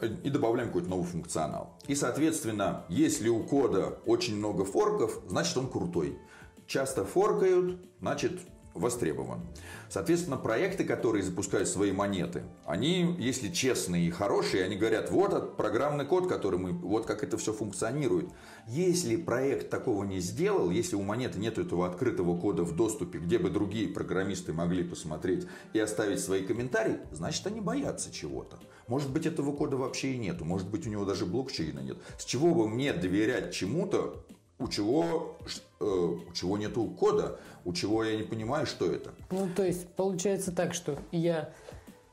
и 0.00 0.28
добавляем 0.28 0.68
какой-то 0.68 0.90
новый 0.90 1.06
функционал. 1.06 1.74
И, 1.86 1.94
соответственно, 1.94 2.84
если 2.88 3.30
у 3.30 3.42
кода 3.42 3.98
очень 4.04 4.36
много 4.36 4.64
форков, 4.64 5.20
значит 5.26 5.56
он 5.56 5.68
крутой 5.68 6.18
часто 6.66 7.04
форкают, 7.04 7.80
значит 8.00 8.40
востребован. 8.78 9.40
Соответственно, 9.88 10.36
проекты, 10.36 10.84
которые 10.84 11.22
запускают 11.22 11.68
свои 11.68 11.92
монеты, 11.92 12.42
они, 12.64 13.14
если 13.18 13.48
честные 13.48 14.06
и 14.06 14.10
хорошие, 14.10 14.64
они 14.64 14.76
говорят, 14.76 15.10
вот 15.10 15.56
программный 15.56 16.04
код, 16.04 16.28
который 16.28 16.58
мы, 16.58 16.72
вот 16.72 17.06
как 17.06 17.22
это 17.22 17.38
все 17.38 17.52
функционирует. 17.52 18.28
Если 18.66 19.16
проект 19.16 19.70
такого 19.70 20.04
не 20.04 20.20
сделал, 20.20 20.70
если 20.70 20.96
у 20.96 21.02
монеты 21.02 21.38
нет 21.38 21.58
этого 21.58 21.86
открытого 21.86 22.38
кода 22.38 22.64
в 22.64 22.74
доступе, 22.76 23.18
где 23.18 23.38
бы 23.38 23.50
другие 23.50 23.88
программисты 23.88 24.52
могли 24.52 24.84
посмотреть 24.84 25.46
и 25.72 25.78
оставить 25.78 26.20
свои 26.20 26.44
комментарии, 26.44 26.98
значит, 27.12 27.46
они 27.46 27.60
боятся 27.60 28.12
чего-то. 28.12 28.58
Может 28.88 29.10
быть, 29.10 29.26
этого 29.26 29.52
кода 29.52 29.76
вообще 29.76 30.12
и 30.12 30.18
нету, 30.18 30.44
может 30.44 30.68
быть, 30.68 30.86
у 30.86 30.90
него 30.90 31.04
даже 31.04 31.26
блокчейна 31.26 31.80
нет. 31.80 31.98
С 32.18 32.24
чего 32.24 32.54
бы 32.54 32.68
мне 32.68 32.92
доверять 32.92 33.52
чему-то, 33.52 34.24
у 34.58 34.68
чего, 34.68 35.36
э, 35.80 35.84
у 35.84 36.32
чего 36.32 36.56
нету 36.58 36.84
кода, 36.84 37.38
у 37.64 37.72
чего 37.72 38.04
я 38.04 38.16
не 38.16 38.22
понимаю, 38.22 38.66
что 38.66 38.90
это. 38.90 39.14
Ну, 39.30 39.48
то 39.54 39.64
есть, 39.64 39.88
получается 39.88 40.52
так, 40.52 40.74
что 40.74 40.98
я, 41.12 41.52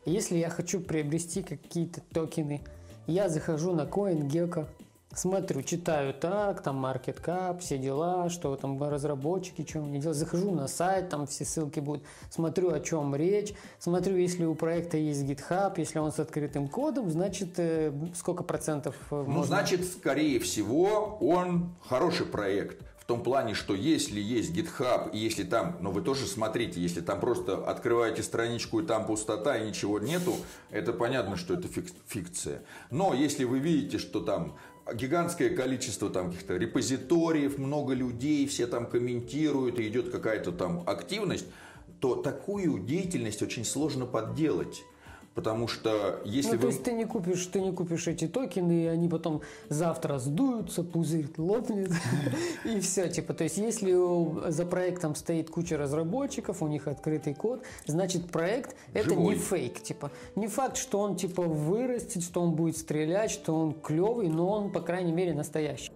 если 0.06 0.38
я 0.38 0.50
хочу 0.50 0.82
приобрести 0.82 1.44
какие-то 1.44 2.02
токены, 2.14 2.62
я 3.08 3.30
захожу 3.30 3.74
на 3.74 3.84
CoinGecko, 3.84 4.68
смотрю, 5.16 5.62
читаю 5.64 6.14
так, 6.14 6.62
там 6.62 6.86
market 6.86 7.22
cap, 7.22 7.60
все 7.60 7.78
дела, 7.78 8.30
что 8.30 8.56
там 8.56 8.82
разработчики, 8.82 9.66
что 9.68 9.80
они 9.80 10.00
делают. 10.00 10.18
Захожу 10.18 10.52
на 10.52 10.68
сайт, 10.68 11.10
там 11.10 11.28
все 11.28 11.46
ссылки 11.46 11.80
будут, 11.80 12.04
смотрю, 12.30 12.72
о 12.72 12.80
чем 12.80 13.16
речь, 13.16 13.54
смотрю, 13.80 14.18
если 14.18 14.46
у 14.46 14.56
проекта 14.56 14.98
есть 14.98 15.24
GitHub, 15.24 15.74
если 15.78 16.00
он 16.00 16.12
с 16.12 16.20
открытым 16.20 16.68
кодом, 16.68 17.10
значит, 17.10 17.58
э, 17.58 17.92
сколько 18.16 18.44
процентов 18.44 18.96
э, 19.12 19.16
Ну, 19.16 19.32
можно... 19.32 19.56
значит, 19.56 19.86
скорее 19.86 20.40
всего, 20.40 21.18
он 21.20 21.76
хороший 21.88 22.26
проект. 22.26 22.84
В 23.04 23.06
том 23.06 23.22
плане, 23.22 23.54
что 23.54 23.76
если 23.76 24.22
есть 24.22 24.56
GitHub, 24.56 25.12
и 25.12 25.18
если 25.18 25.44
там, 25.44 25.76
но 25.82 25.90
ну, 25.90 25.92
вы 25.92 26.02
тоже 26.02 26.26
смотрите, 26.26 26.80
если 26.80 27.02
там 27.02 27.20
просто 27.20 27.58
открываете 27.58 28.24
страничку 28.24 28.80
и 28.80 28.86
там 28.86 29.06
пустота 29.06 29.58
и 29.58 29.68
ничего 29.68 30.00
нету, 30.00 30.34
это 30.70 30.94
понятно, 30.94 31.36
что 31.36 31.54
это 31.54 31.68
фикция. 32.08 32.62
Но 32.92 33.14
если 33.14 33.44
вы 33.44 33.60
видите, 33.60 33.98
что 33.98 34.22
там 34.22 34.56
гигантское 34.92 35.56
количество 35.56 36.10
там 36.10 36.32
каких-то 36.32 36.58
репозиториев, 36.58 37.58
много 37.58 37.94
людей, 37.94 38.48
все 38.48 38.68
там 38.68 38.86
комментируют, 38.88 39.80
и 39.80 39.88
идет 39.88 40.12
какая-то 40.12 40.52
там 40.52 40.84
активность, 40.86 41.46
то 42.00 42.16
такую 42.16 42.80
деятельность 42.80 43.42
очень 43.42 43.64
сложно 43.64 44.06
подделать. 44.06 44.84
Потому 45.36 45.68
что 45.68 46.22
если 46.26 46.52
ну, 46.52 46.56
вы... 46.58 46.62
то 46.62 46.68
есть 46.68 46.84
ты 46.84 46.92
не 46.94 47.06
купишь, 47.06 47.46
ты 47.48 47.60
не 47.60 47.72
купишь 47.72 48.08
эти 48.08 48.28
токены, 48.28 48.84
и 48.84 48.86
они 48.86 49.10
потом 49.10 49.42
завтра 49.68 50.20
сдуются, 50.20 50.84
пузырь 50.84 51.28
лопнет, 51.38 51.92
и 52.66 52.80
все. 52.80 53.10
Типа, 53.10 53.34
то 53.34 53.44
есть, 53.44 53.58
если 53.58 53.94
за 54.52 54.66
проектом 54.66 55.16
стоит 55.16 55.50
куча 55.50 55.78
разработчиков, 55.78 56.62
у 56.62 56.68
них 56.68 56.88
открытый 56.88 57.34
код, 57.34 57.64
значит, 57.88 58.30
проект 58.30 58.76
это 58.94 59.16
не 59.16 59.36
фейк. 59.36 59.82
Типа, 59.82 60.12
не 60.36 60.48
факт, 60.48 60.78
что 60.78 61.00
он 61.00 61.16
типа 61.16 61.42
вырастет, 61.42 62.22
что 62.22 62.42
он 62.42 62.54
будет 62.54 62.78
стрелять, 62.78 63.32
что 63.32 63.56
он 63.56 63.74
клевый, 63.74 64.28
но 64.28 64.48
он, 64.48 64.72
по 64.72 64.82
крайней 64.82 65.14
мере, 65.14 65.34
настоящий. 65.34 65.92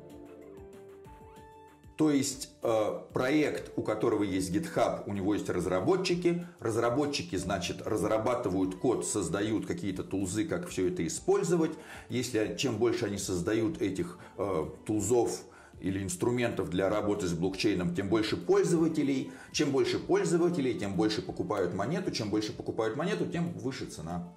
То 1.97 2.11
есть 2.11 2.51
э, 2.61 2.99
проект, 3.11 3.71
у 3.75 3.81
которого 3.81 4.21
есть 4.21 4.51
GitHub, 4.51 5.03
у 5.07 5.13
него 5.13 5.33
есть 5.33 5.49
разработчики. 5.49 6.45
Разработчики, 6.59 7.35
значит, 7.35 7.81
разрабатывают 7.85 8.75
код, 8.75 9.05
создают 9.05 9.65
какие-то 9.65 10.03
тулзы, 10.03 10.45
как 10.45 10.67
все 10.67 10.89
это 10.89 11.05
использовать. 11.07 11.71
Если 12.09 12.55
чем 12.55 12.77
больше 12.77 13.05
они 13.05 13.17
создают 13.17 13.81
этих 13.81 14.19
э, 14.37 14.65
тулзов, 14.85 15.41
или 15.79 16.01
инструментов 16.01 16.71
для 16.71 16.89
работы 16.89 17.27
с 17.27 17.33
блокчейном, 17.33 17.93
тем 17.93 18.09
больше 18.09 18.35
пользователей. 18.35 19.31
Чем 19.51 19.71
больше 19.71 19.99
пользователей, 19.99 20.73
тем 20.73 20.95
больше 20.95 21.21
покупают 21.21 21.75
монету. 21.75 22.09
Чем 22.09 22.31
больше 22.31 22.51
покупают 22.51 22.95
монету, 22.95 23.27
тем 23.27 23.53
выше 23.53 23.85
цена. 23.85 24.27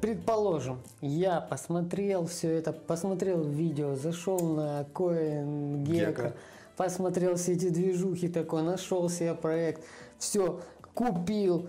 Предположим, 0.00 0.80
я 1.00 1.40
посмотрел 1.40 2.26
все 2.26 2.50
это, 2.50 2.72
посмотрел 2.72 3.44
видео, 3.44 3.94
зашел 3.94 4.38
на 4.40 4.82
CoinGecko, 4.94 6.34
посмотрел 6.76 7.36
все 7.36 7.52
эти 7.52 7.68
движухи, 7.68 8.28
такой, 8.28 8.62
нашел 8.62 9.08
себе 9.08 9.34
проект, 9.34 9.82
все, 10.18 10.60
купил, 10.94 11.68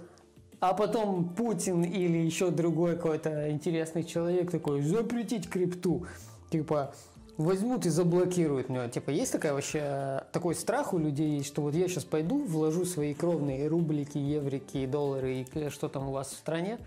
а 0.59 0.73
потом 0.73 1.29
Путин 1.29 1.83
или 1.83 2.17
еще 2.17 2.49
другой 2.49 2.95
какой-то 2.95 3.51
интересный 3.51 4.03
человек 4.03 4.51
такой, 4.51 4.81
запретить 4.81 5.49
крипту. 5.49 6.05
Типа, 6.51 6.93
возьмут 7.37 7.85
и 7.85 7.89
заблокируют 7.89 8.69
меня. 8.69 8.87
Типа, 8.87 9.09
есть 9.09 9.31
такая 9.31 9.53
вообще, 9.53 10.23
такой 10.31 10.55
страх 10.55 10.93
у 10.93 10.97
людей, 10.97 11.43
что 11.43 11.61
вот 11.61 11.75
я 11.75 11.87
сейчас 11.87 12.05
пойду, 12.05 12.43
вложу 12.45 12.85
свои 12.85 13.13
кровные 13.13 13.67
рублики, 13.67 14.17
еврики, 14.17 14.85
доллары 14.85 15.41
и 15.41 15.69
что 15.69 15.89
там 15.89 16.09
у 16.09 16.11
вас 16.11 16.29
в 16.29 16.37
стране, 16.37 16.77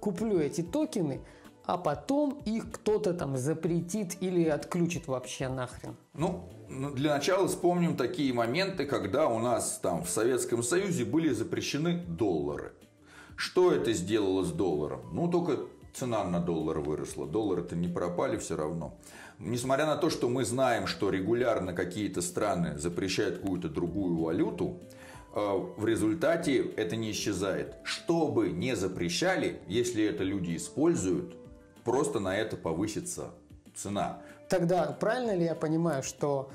куплю 0.00 0.38
эти 0.38 0.62
токены, 0.62 1.20
а 1.66 1.78
потом 1.78 2.42
их 2.44 2.70
кто-то 2.70 3.14
там 3.14 3.36
запретит 3.36 4.16
или 4.20 4.44
отключит 4.48 5.06
вообще 5.06 5.48
нахрен. 5.48 5.96
Ну, 6.14 6.48
ну, 6.68 6.90
для 6.90 7.14
начала 7.14 7.48
вспомним 7.48 7.96
такие 7.96 8.32
моменты, 8.32 8.86
когда 8.86 9.28
у 9.28 9.38
нас 9.38 9.78
там 9.82 10.04
в 10.04 10.10
Советском 10.10 10.62
Союзе 10.62 11.04
были 11.04 11.30
запрещены 11.30 12.04
доллары. 12.06 12.72
Что 13.36 13.72
это 13.72 13.92
сделало 13.92 14.44
с 14.44 14.52
долларом? 14.52 15.00
Ну, 15.12 15.28
только 15.28 15.58
цена 15.92 16.24
на 16.24 16.40
доллар 16.40 16.80
выросла. 16.80 17.26
Доллары-то 17.26 17.76
не 17.76 17.88
пропали 17.88 18.36
все 18.36 18.56
равно. 18.56 18.96
Несмотря 19.38 19.86
на 19.86 19.96
то, 19.96 20.10
что 20.10 20.28
мы 20.28 20.44
знаем, 20.44 20.86
что 20.86 21.10
регулярно 21.10 21.72
какие-то 21.72 22.22
страны 22.22 22.78
запрещают 22.78 23.38
какую-то 23.38 23.68
другую 23.68 24.16
валюту, 24.16 24.78
Э, 25.34 25.60
в 25.76 25.84
результате 25.84 26.58
это 26.76 26.96
не 26.96 27.10
исчезает. 27.10 27.74
Что 27.82 28.28
бы 28.28 28.50
не 28.50 28.76
запрещали, 28.76 29.60
если 29.66 30.04
это 30.04 30.22
люди 30.22 30.56
используют, 30.56 31.34
просто 31.84 32.20
на 32.20 32.36
это 32.36 32.56
повысится 32.56 33.30
цена. 33.74 34.20
Тогда 34.48 34.86
правильно 34.86 35.34
ли 35.34 35.44
я 35.44 35.54
понимаю, 35.54 36.02
что 36.02 36.50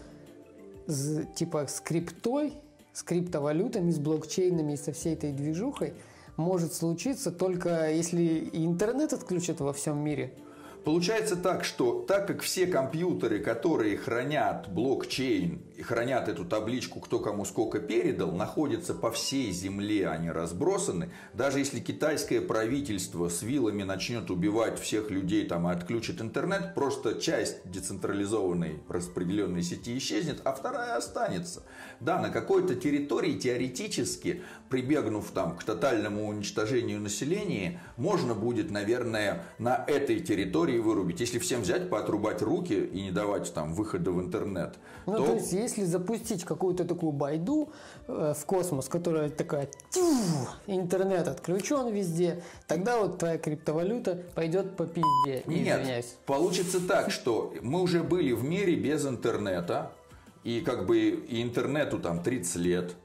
типа 1.36 1.68
с 1.68 1.80
криптой, 1.80 2.54
с 2.94 3.04
криптовалютами, 3.04 3.92
с 3.92 4.00
блокчейнами 4.00 4.74
и 4.74 4.78
со 4.78 4.92
всей 4.92 5.14
этой 5.14 5.32
движухой 5.32 5.94
может 6.38 6.74
случиться 6.74 7.32
только 7.32 7.92
если 7.92 8.50
интернет 8.54 9.14
отключат 9.14 9.60
во 9.60 9.74
всем 9.74 10.00
мире? 10.00 10.34
Получается 10.86 11.36
так, 11.36 11.66
что 11.66 12.06
так 12.08 12.28
как 12.28 12.42
все 12.42 12.66
компьютеры, 12.66 13.40
которые 13.40 13.98
хранят 13.98 14.70
блокчейн 14.70 15.62
и 15.76 15.82
хранят 15.82 16.30
эту 16.30 16.46
табличку, 16.46 17.02
кто 17.02 17.20
кому 17.20 17.44
сколько 17.44 17.80
передал, 17.80 18.32
находятся 18.32 18.94
по 18.94 19.12
всей 19.12 19.52
земле, 19.52 20.08
они 20.08 20.32
разбросаны, 20.32 21.12
даже 21.34 21.60
если 21.60 21.80
китайское 21.80 22.40
правительство 22.40 23.28
с 23.28 23.42
вилами 23.42 23.84
начнет 23.84 24.32
убивать 24.32 24.80
всех 24.80 25.12
людей 25.12 25.46
там 25.46 25.68
и 25.68 25.74
отключит 25.74 26.22
интернет, 26.22 26.74
просто 26.76 27.20
часть 27.20 27.70
децентрализованной 27.70 28.82
распределенной 28.88 29.64
сети 29.64 29.98
исчезнет, 29.98 30.42
а 30.46 30.54
вторая 30.54 30.96
останется. 30.96 31.64
Да, 32.00 32.22
на 32.22 32.30
какой-то 32.30 32.76
территории 32.76 33.38
теоретически, 33.38 34.44
прибегнув 34.70 35.32
там 35.32 35.58
к 35.58 35.64
тотальному 35.64 36.28
уничтожению 36.28 37.02
населения, 37.02 37.82
можно 37.98 38.34
будет, 38.34 38.72
наверное, 38.72 39.44
на 39.58 39.84
этой 39.88 40.20
территории 40.22 40.69
территории 40.70 40.80
вырубить. 40.80 41.20
Если 41.20 41.40
всем 41.40 41.62
взять, 41.62 41.90
поотрубать 41.90 42.42
руки 42.42 42.74
и 42.74 43.02
не 43.02 43.12
давать 43.12 43.54
там 43.54 43.74
выхода 43.74 44.12
в 44.12 44.22
интернет. 44.22 44.76
Ну, 45.06 45.18
то, 45.18 45.26
то 45.26 45.34
есть, 45.34 45.54
если 45.54 45.84
запустить 45.84 46.44
какую-то 46.44 46.86
такую 46.86 47.12
байду 47.12 47.72
э, 48.08 48.34
в 48.38 48.46
космос, 48.46 48.88
которая 48.88 49.30
такая, 49.30 49.70
тюф, 49.92 50.50
интернет 50.68 51.28
отключен 51.28 51.94
везде, 51.94 52.44
тогда 52.68 53.00
вот 53.00 53.20
твоя 53.20 53.38
криптовалюта 53.38 54.24
пойдет 54.36 54.76
по 54.76 54.86
пизде. 54.86 55.44
Нет, 55.46 55.82
извиняюсь. 55.82 56.16
получится 56.26 56.80
так, 56.86 57.12
что 57.12 57.54
мы 57.62 57.82
уже 57.82 58.04
были 58.04 58.32
в 58.34 58.44
мире 58.44 58.76
без 58.76 59.06
интернета, 59.06 59.92
и 60.44 60.62
как 60.62 60.86
бы 60.86 61.00
и 61.00 61.42
интернету 61.42 62.00
там 62.00 62.24
30 62.24 62.56
лет, 62.58 62.96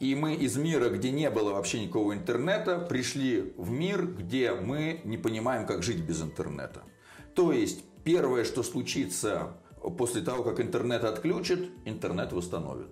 и 0.00 0.14
мы 0.14 0.34
из 0.34 0.56
мира, 0.56 0.90
где 0.90 1.10
не 1.10 1.28
было 1.28 1.52
вообще 1.52 1.80
никакого 1.80 2.14
интернета, 2.14 2.78
пришли 2.78 3.52
в 3.56 3.70
мир, 3.70 4.06
где 4.06 4.52
мы 4.52 5.00
не 5.04 5.18
понимаем, 5.18 5.66
как 5.66 5.82
жить 5.82 6.00
без 6.00 6.22
интернета. 6.22 6.84
То 7.34 7.52
есть, 7.52 7.84
первое, 8.04 8.44
что 8.44 8.62
случится 8.62 9.54
после 9.96 10.22
того, 10.22 10.42
как 10.42 10.60
интернет 10.60 11.04
отключит, 11.04 11.70
интернет 11.84 12.32
восстановит. 12.32 12.88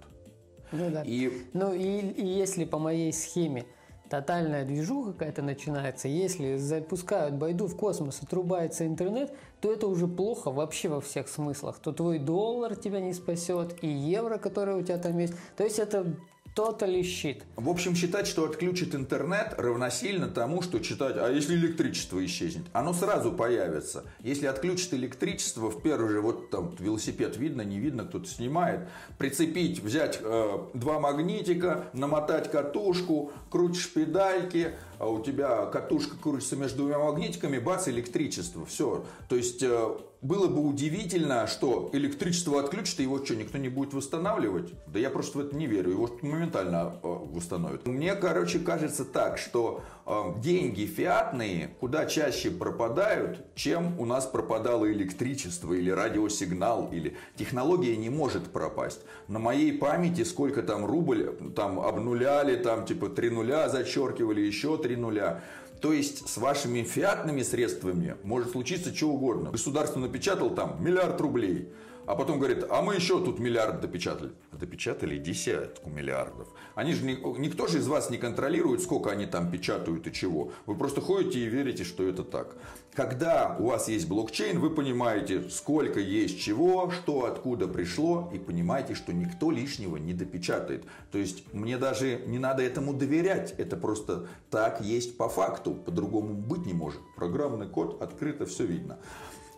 Ну 0.72 0.90
да. 0.90 1.02
И... 1.02 1.46
Ну 1.52 1.72
и, 1.72 2.00
и 2.00 2.26
если 2.26 2.64
по 2.64 2.78
моей 2.78 3.12
схеме 3.12 3.66
тотальная 4.08 4.64
движуха 4.64 5.12
какая-то 5.12 5.42
начинается, 5.42 6.08
если 6.08 6.56
запускают 6.56 7.34
байду 7.34 7.66
в 7.66 7.76
космос, 7.76 8.22
отрубается 8.22 8.86
интернет, 8.86 9.34
то 9.60 9.72
это 9.72 9.86
уже 9.86 10.06
плохо 10.06 10.50
вообще 10.50 10.88
во 10.88 11.00
всех 11.00 11.28
смыслах. 11.28 11.78
То 11.78 11.92
твой 11.92 12.18
доллар 12.18 12.76
тебя 12.76 13.00
не 13.00 13.12
спасет, 13.12 13.82
и 13.82 13.88
евро, 13.88 14.38
которое 14.38 14.76
у 14.76 14.82
тебя 14.82 14.98
там 14.98 15.18
есть. 15.18 15.34
То 15.56 15.64
есть 15.64 15.78
это 15.78 16.16
totally 16.56 17.02
shit. 17.02 17.42
В 17.54 17.68
общем, 17.68 17.94
считать, 17.94 18.26
что 18.26 18.46
отключит 18.46 18.94
интернет, 18.94 19.54
равносильно 19.58 20.26
тому, 20.26 20.62
что 20.62 20.78
читать, 20.78 21.16
а 21.18 21.30
если 21.30 21.54
электричество 21.54 22.24
исчезнет? 22.24 22.64
Оно 22.72 22.94
сразу 22.94 23.30
появится. 23.30 24.04
Если 24.20 24.46
отключит 24.46 24.94
электричество, 24.94 25.70
в 25.70 25.82
первый 25.82 26.08
же, 26.08 26.20
вот 26.22 26.50
там 26.50 26.74
велосипед 26.78 27.36
видно, 27.36 27.60
не 27.60 27.78
видно, 27.78 28.04
кто-то 28.04 28.26
снимает, 28.26 28.88
прицепить, 29.18 29.82
взять 29.82 30.18
э, 30.22 30.58
два 30.72 30.98
магнитика, 30.98 31.84
намотать 31.92 32.50
катушку, 32.50 33.32
крутишь 33.50 33.92
педальки, 33.92 34.72
а 34.98 35.08
у 35.08 35.22
тебя 35.22 35.66
катушка 35.66 36.16
крутится 36.16 36.56
между 36.56 36.78
двумя 36.78 36.98
магнитиками, 36.98 37.58
бац, 37.58 37.88
электричество, 37.88 38.64
все. 38.66 39.04
То 39.28 39.36
есть 39.36 39.62
э, 39.62 39.96
было 40.22 40.46
бы 40.48 40.66
удивительно, 40.66 41.46
что 41.46 41.90
электричество 41.92 42.60
отключат, 42.60 43.00
и 43.00 43.02
его 43.04 43.24
что, 43.24 43.36
никто 43.36 43.58
не 43.58 43.68
будет 43.68 43.94
восстанавливать? 43.94 44.72
Да 44.86 44.98
я 44.98 45.10
просто 45.10 45.38
в 45.38 45.40
это 45.42 45.56
не 45.56 45.66
верю, 45.66 45.90
его 45.90 46.10
моментально 46.22 46.98
э, 47.02 47.06
восстановят. 47.06 47.86
Мне, 47.86 48.14
короче, 48.14 48.58
кажется 48.58 49.04
так, 49.04 49.38
что 49.38 49.82
э, 50.06 50.22
деньги 50.42 50.86
фиатные 50.86 51.70
куда 51.80 52.06
чаще 52.06 52.50
пропадают, 52.50 53.44
чем 53.54 53.98
у 54.00 54.04
нас 54.04 54.26
пропадало 54.26 54.90
электричество 54.90 55.72
или 55.72 55.90
радиосигнал, 55.90 56.90
или 56.92 57.16
технология 57.36 57.96
не 57.96 58.10
может 58.10 58.44
пропасть. 58.44 59.02
На 59.28 59.38
моей 59.38 59.72
памяти 59.72 60.24
сколько 60.24 60.62
там 60.62 60.86
рубль 60.86 61.36
там 61.54 61.78
обнуляли, 61.78 62.56
там 62.56 62.86
типа 62.86 63.10
три 63.10 63.30
нуля 63.30 63.68
зачеркивали, 63.68 64.40
еще 64.40 64.78
три 64.86 64.96
нуля. 64.96 65.40
То 65.80 65.92
есть 65.92 66.28
с 66.28 66.36
вашими 66.36 66.82
фиатными 66.82 67.42
средствами 67.42 68.16
может 68.22 68.52
случиться 68.52 68.94
что 68.94 69.10
угодно. 69.10 69.50
Государство 69.50 69.98
напечатал 69.98 70.50
там 70.50 70.76
миллиард 70.80 71.20
рублей 71.20 71.68
а 72.06 72.14
потом 72.14 72.38
говорит, 72.38 72.64
а 72.70 72.82
мы 72.82 72.94
еще 72.94 73.22
тут 73.22 73.38
миллиард 73.38 73.80
допечатали. 73.80 74.32
А 74.52 74.56
допечатали 74.56 75.18
десятку 75.18 75.90
миллиардов. 75.90 76.48
Они 76.74 76.92
же, 76.92 77.04
никто 77.04 77.66
же 77.66 77.78
из 77.78 77.88
вас 77.88 78.10
не 78.10 78.18
контролирует, 78.18 78.80
сколько 78.80 79.10
они 79.10 79.26
там 79.26 79.50
печатают 79.50 80.06
и 80.06 80.12
чего. 80.12 80.52
Вы 80.66 80.76
просто 80.76 81.00
ходите 81.00 81.40
и 81.40 81.46
верите, 81.46 81.84
что 81.84 82.06
это 82.06 82.22
так. 82.22 82.56
Когда 82.94 83.56
у 83.58 83.66
вас 83.66 83.88
есть 83.88 84.08
блокчейн, 84.08 84.58
вы 84.58 84.70
понимаете, 84.70 85.48
сколько 85.50 86.00
есть 86.00 86.40
чего, 86.40 86.90
что 86.90 87.26
откуда 87.26 87.68
пришло, 87.68 88.30
и 88.32 88.38
понимаете, 88.38 88.94
что 88.94 89.12
никто 89.12 89.50
лишнего 89.50 89.96
не 89.96 90.14
допечатает. 90.14 90.84
То 91.10 91.18
есть 91.18 91.52
мне 91.52 91.76
даже 91.76 92.22
не 92.26 92.38
надо 92.38 92.62
этому 92.62 92.94
доверять. 92.94 93.54
Это 93.58 93.76
просто 93.76 94.28
так 94.50 94.80
есть 94.80 95.18
по 95.18 95.28
факту. 95.28 95.72
По-другому 95.74 96.34
быть 96.34 96.64
не 96.66 96.72
может. 96.72 97.00
Программный 97.16 97.68
код 97.68 98.00
открыто, 98.00 98.46
все 98.46 98.64
видно. 98.64 98.98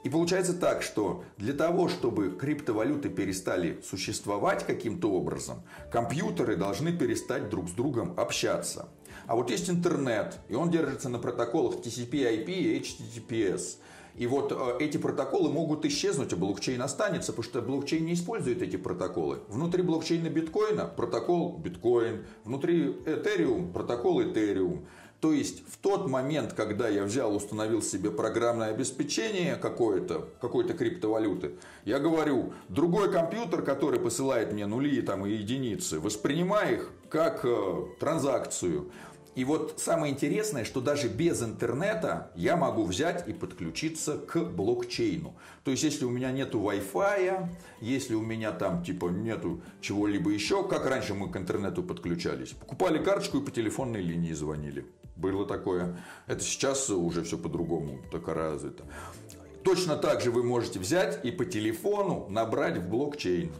И 0.05 0.09
получается 0.09 0.55
так, 0.55 0.83
что 0.83 1.25
для 1.37 1.53
того, 1.53 1.89
чтобы 1.89 2.31
криптовалюты 2.31 3.09
перестали 3.09 3.81
существовать 3.89 4.65
каким-то 4.65 5.11
образом, 5.11 5.63
компьютеры 5.91 6.57
должны 6.57 6.93
перестать 6.97 7.51
друг 7.51 7.69
с 7.69 7.73
другом 7.73 8.15
общаться. 8.19 8.89
А 9.27 9.35
вот 9.35 9.51
есть 9.51 9.69
интернет, 9.69 10.39
и 10.49 10.55
он 10.55 10.71
держится 10.71 11.09
на 11.09 11.19
протоколах 11.19 11.77
TCP/IP 11.77 12.47
и 12.47 12.79
HTTPS. 12.79 13.79
И 14.19 14.27
вот 14.27 14.53
э, 14.53 14.85
эти 14.85 14.97
протоколы 14.97 15.51
могут 15.51 15.85
исчезнуть, 15.85 16.33
а 16.33 16.37
блокчейн 16.37 16.83
останется, 16.83 17.33
потому 17.33 17.45
что 17.45 17.63
блокчейн 17.63 18.05
не 18.05 18.15
использует 18.15 18.63
эти 18.63 18.77
протоколы. 18.77 19.41
Внутри 19.49 19.83
блокчейна 19.83 20.29
биткоина 20.29 20.87
протокол 20.87 21.57
биткоин, 21.59 22.25
внутри 22.45 22.87
Ethereum 22.87 23.73
протокол 23.73 24.21
Ethereum. 24.23 24.87
То 25.20 25.33
есть 25.33 25.64
в 25.68 25.78
тот 25.78 26.09
момент, 26.09 26.52
когда 26.52 26.88
я 26.88 27.02
взял, 27.02 27.35
установил 27.35 27.83
себе 27.83 28.11
программное 28.11 28.70
обеспечение 28.70 29.57
какое-то, 29.57 30.28
какой-то 30.40 30.74
криптовалюты, 30.74 31.57
я 31.85 31.98
говорю, 31.98 32.52
другой 32.68 33.11
компьютер, 33.11 33.62
который 33.62 33.98
посылает 33.98 34.52
мне 34.52 34.66
нули 34.66 35.02
там, 35.02 35.26
и 35.26 35.33
единицы, 35.33 35.98
воспринимай 35.98 36.74
их 36.74 36.92
как 37.11 37.40
э, 37.44 37.85
транзакцию. 37.98 38.92
И 39.38 39.44
вот 39.44 39.74
самое 39.77 40.12
интересное, 40.12 40.64
что 40.64 40.81
даже 40.81 41.07
без 41.07 41.44
интернета 41.44 42.33
я 42.35 42.57
могу 42.57 42.83
взять 42.83 43.29
и 43.29 43.33
подключиться 43.33 44.18
к 44.18 44.42
блокчейну. 44.42 45.37
То 45.62 45.70
есть, 45.70 45.85
если 45.85 46.07
у 46.07 46.11
меня 46.11 46.33
нету 46.33 46.59
Wi-Fi, 46.59 47.46
если 47.81 48.16
у 48.16 48.20
меня 48.20 48.51
там 48.51 48.83
типа 48.83 49.07
нету 49.11 49.62
чего-либо 49.81 50.33
еще, 50.33 50.66
как 50.66 50.87
раньше 50.87 51.14
мы 51.14 51.31
к 51.31 51.37
интернету 51.37 51.85
подключались. 51.85 52.48
Покупали 52.48 52.98
карточку 53.01 53.38
и 53.38 53.44
по 53.44 53.53
телефонной 53.53 54.03
линии 54.03 54.33
звонили. 54.33 54.87
Было 55.14 55.46
такое. 55.46 55.96
Это 56.27 56.42
сейчас 56.42 56.90
уже 56.90 57.22
все 57.22 57.38
по-другому, 57.38 58.01
так 58.11 58.27
развито. 58.27 58.83
Точно 59.62 59.96
так 59.96 60.20
же 60.20 60.33
вы 60.33 60.42
можете 60.42 60.81
взять 60.81 61.24
и 61.24 61.31
по 61.31 61.44
телефону 61.44 62.27
набрать 62.29 62.79
в 62.79 62.88
блокчейн. 62.88 63.53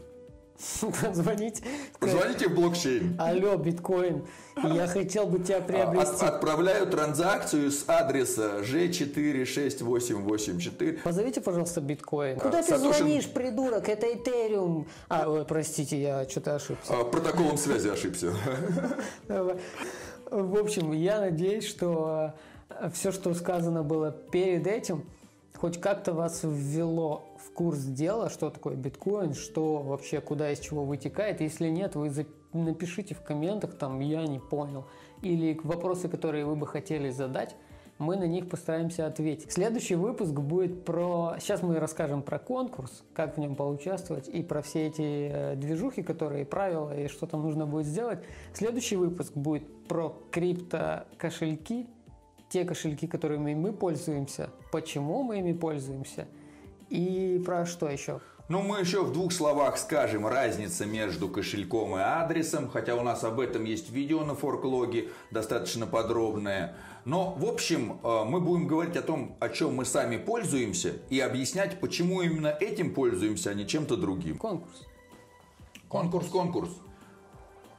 Позвонить. 1.03 1.63
Позвоните 2.01 2.49
в 2.49 2.55
блокчейн. 2.55 3.15
Алло, 3.19 3.57
биткоин, 3.57 4.25
я 4.65 4.87
хотел 4.89 5.27
бы 5.27 5.39
тебя 5.39 5.61
приобрести. 5.61 6.25
От- 6.25 6.35
отправляю 6.35 6.87
транзакцию 6.89 7.71
с 7.71 7.85
адреса 7.87 8.61
G46884. 8.63 11.03
Позовите, 11.05 11.41
пожалуйста, 11.41 11.81
биткоин. 11.81 12.41
Куда 12.41 12.63
ты 12.63 12.73
Сатошин- 12.75 12.95
звонишь, 12.99 13.29
придурок? 13.29 13.89
Это 13.89 14.13
Этериум. 14.13 14.87
А, 15.09 15.31
ой, 15.31 15.45
простите, 15.45 16.01
я 16.01 16.29
что-то 16.29 16.57
ошибся. 16.57 16.93
А, 16.93 17.05
Протоколом 17.05 17.57
связи 17.57 17.89
ошибся. 17.89 18.33
В 19.29 20.57
общем, 20.61 20.93
я 20.93 21.21
надеюсь, 21.21 21.65
что 21.67 22.35
все, 22.93 23.13
что 23.13 23.33
сказано 23.35 23.83
было 23.83 24.11
перед 24.11 24.67
этим, 24.67 25.05
хоть 25.57 25.81
как-то 25.81 26.13
вас 26.13 26.41
ввело 26.45 27.37
в 27.39 27.53
курс 27.53 27.81
дела, 27.81 28.31
что 28.31 28.51
такое 28.51 28.77
биткоин, 28.77 29.35
что 29.35 29.79
вообще 29.79 30.21
куда 30.21 30.53
из 30.53 30.61
чего 30.61 30.85
вытекает. 30.85 31.41
Если 31.41 31.69
нет, 31.69 31.95
вы 31.97 32.11
напишите 32.53 33.15
в 33.15 33.23
комментах, 33.23 33.75
там, 33.77 34.01
я 34.01 34.27
не 34.27 34.39
понял. 34.39 34.87
Или 35.23 35.59
вопросы, 35.65 36.09
которые 36.09 36.45
вы 36.45 36.57
бы 36.57 36.67
хотели 36.67 37.11
задать, 37.11 37.57
мы 37.99 38.17
на 38.17 38.25
них 38.25 38.49
постараемся 38.49 39.07
ответить. 39.07 39.53
Следующий 39.53 39.97
выпуск 39.97 40.33
будет 40.33 40.85
про... 40.85 41.35
Сейчас 41.41 41.63
мы 41.63 41.79
расскажем 41.81 42.23
про 42.23 42.39
конкурс, 42.39 43.03
как 43.13 43.37
в 43.37 43.41
нем 43.41 43.57
поучаствовать, 43.57 44.29
и 44.29 44.43
про 44.43 44.63
все 44.63 44.87
эти 44.87 45.31
э, 45.33 45.57
движухи, 45.57 46.03
которые 46.03 46.45
правила, 46.45 46.97
и 46.97 47.09
что 47.09 47.27
там 47.27 47.43
нужно 47.43 47.67
будет 47.67 47.87
сделать. 47.87 48.21
Следующий 48.55 48.97
выпуск 48.97 49.33
будет 49.35 49.65
про 49.89 50.17
крипто-кошельки, 50.31 51.89
те 52.49 52.65
кошельки, 52.65 53.07
которыми 53.07 53.55
мы 53.55 53.73
пользуемся, 53.73 54.51
почему 54.73 55.23
мы 55.23 55.39
ими 55.39 55.53
пользуемся, 55.53 56.27
и 56.91 57.43
про 57.45 57.67
что 57.67 57.89
еще? 57.89 58.21
Ну, 58.49 58.63
мы 58.63 58.81
еще 58.81 59.05
в 59.05 59.13
двух 59.13 59.33
словах 59.33 59.77
скажем 59.77 60.27
разница 60.27 60.87
между 60.87 61.29
кошельком 61.29 61.97
и 61.99 62.01
адресом, 62.01 62.71
хотя 62.71 62.95
у 62.95 63.03
нас 63.03 63.23
об 63.23 63.41
этом 63.41 63.65
есть 63.65 63.91
видео 63.91 64.25
на 64.25 64.35
форклоге, 64.35 65.11
достаточно 65.31 65.87
подробное. 65.87 66.75
Но, 67.05 67.35
в 67.35 67.45
общем, 67.45 68.01
э, 68.03 68.25
мы 68.25 68.41
будем 68.41 68.67
говорить 68.67 68.97
о 68.97 69.03
том, 69.03 69.37
о 69.39 69.51
чем 69.51 69.75
мы 69.75 69.85
сами 69.85 70.17
пользуемся, 70.17 70.95
и 71.11 71.21
объяснять, 71.21 71.79
почему 71.79 72.23
именно 72.23 72.49
этим 72.49 72.95
пользуемся, 72.95 73.51
а 73.51 73.55
не 73.55 73.67
чем-то 73.67 73.99
другим. 73.99 74.39
Конкурс. 74.39 74.87
Конкурс, 75.89 76.29
конкурс. 76.29 76.71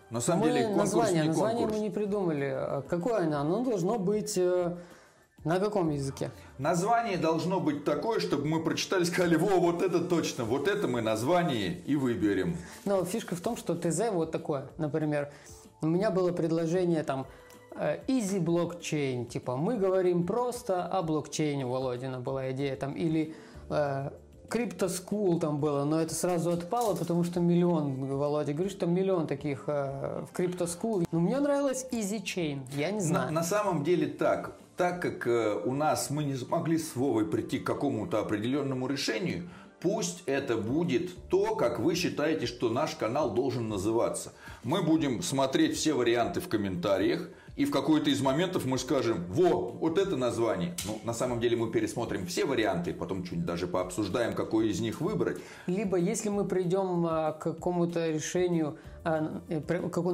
На 0.10 0.22
самом 0.22 0.44
деле, 0.44 0.68
мы 0.68 0.76
конкурс 0.76 0.94
название, 0.94 1.22
не 1.22 1.28
название 1.28 1.60
конкурс. 1.60 1.78
мы 1.78 1.84
не 1.84 1.90
придумали. 1.92 2.46
А 2.46 2.82
Какое 2.88 3.26
оно? 3.26 3.40
Оно 3.40 3.64
должно 3.64 4.00
быть 4.00 4.38
э, 4.38 4.76
на 5.44 5.60
каком 5.60 5.90
языке? 5.90 6.32
Название 6.58 7.18
должно 7.18 7.60
быть 7.60 7.86
такое, 7.86 8.20
чтобы 8.20 8.46
мы 8.46 8.64
прочитали 8.64 9.04
сказали, 9.04 9.36
во, 9.36 9.60
вот 9.60 9.82
это 9.82 10.02
точно, 10.02 10.44
вот 10.44 10.68
это 10.68 10.88
мы 10.88 11.02
название 11.02 11.80
и 11.86 11.96
выберем. 11.96 12.58
Но 12.86 13.06
фишка 13.06 13.36
в 13.36 13.42
том, 13.42 13.56
что 13.56 13.76
ТЗ 13.76 14.10
вот 14.12 14.32
такое. 14.32 14.68
Например, 14.78 15.30
у 15.82 15.88
меня 15.88 16.12
было 16.12 16.32
предложение 16.32 17.04
там 17.04 17.26
э, 17.76 18.00
Easy 18.08 18.40
блокчейн, 18.40 19.28
типа 19.28 19.56
мы 19.56 19.78
говорим 19.78 20.26
просто 20.26 20.86
о 20.86 21.02
блокчейне, 21.04 21.66
Володина 21.66 22.20
была 22.20 22.52
идея 22.52 22.76
там, 22.76 22.94
или 22.94 23.36
School 24.50 25.40
там 25.40 25.60
было, 25.60 25.86
но 25.86 26.02
это 26.02 26.14
сразу 26.14 26.52
отпало, 26.52 26.96
потому 26.96 27.24
что 27.24 27.40
миллион, 27.40 28.06
Володя 28.06 28.54
говорит, 28.54 28.72
что 28.72 28.86
миллион 28.86 29.28
таких 29.28 29.64
э, 29.68 30.24
в 30.32 30.40
School. 30.40 31.06
Но 31.12 31.20
мне 31.20 31.40
нравилось 31.40 31.88
Easy 31.92 32.22
Chain, 32.24 32.62
я 32.76 32.92
не 32.92 32.98
На, 32.98 33.02
знаю. 33.02 33.34
на 33.34 33.44
самом 33.44 33.84
деле 33.84 34.08
так. 34.08 34.56
Так 34.78 35.02
как 35.02 35.28
э, 35.28 35.62
у 35.66 35.74
нас 35.74 36.10
мы 36.10 36.24
не 36.24 36.36
смогли 36.36 36.78
с 36.78 36.96
Вовой 36.96 37.26
прийти 37.26 37.60
к 37.60 37.66
какому-то 37.66 38.20
определенному 38.20 38.88
решению, 38.88 39.50
пусть 39.82 40.24
это 40.26 40.56
будет 40.58 41.12
то, 41.30 41.56
как 41.56 41.80
вы 41.80 41.96
считаете, 41.96 42.46
что 42.46 42.70
наш 42.70 42.96
канал 42.96 43.34
должен 43.34 43.70
называться. 43.70 44.34
Мы 44.64 44.82
будем 44.82 45.22
смотреть 45.22 45.76
все 45.78 45.94
варианты 45.94 46.40
в 46.42 46.48
комментариях, 46.48 47.30
и 47.60 47.66
в 47.66 47.72
какой-то 47.72 48.10
из 48.10 48.22
моментов 48.22 48.66
мы 48.66 48.78
скажем, 48.78 49.26
во, 49.28 49.72
вот 49.72 49.98
это 49.98 50.16
название. 50.16 50.78
Ну, 50.86 50.98
на 51.04 51.14
самом 51.14 51.42
деле 51.42 51.58
мы 51.58 51.70
пересмотрим 51.70 52.26
все 52.26 52.46
варианты, 52.46 52.94
потом 52.94 53.24
чуть 53.26 53.44
даже 53.44 53.68
пообсуждаем, 53.68 54.34
какой 54.34 54.70
из 54.70 54.80
них 54.80 55.02
выбрать. 55.02 55.40
Либо 55.68 55.98
если 55.98 56.30
мы 56.30 56.46
придем 56.46 57.06
а, 57.06 57.34
к 57.34 57.44
какому-то 57.44 58.12
решению, 58.12 58.78
а, 59.04 59.42
э, 59.50 59.62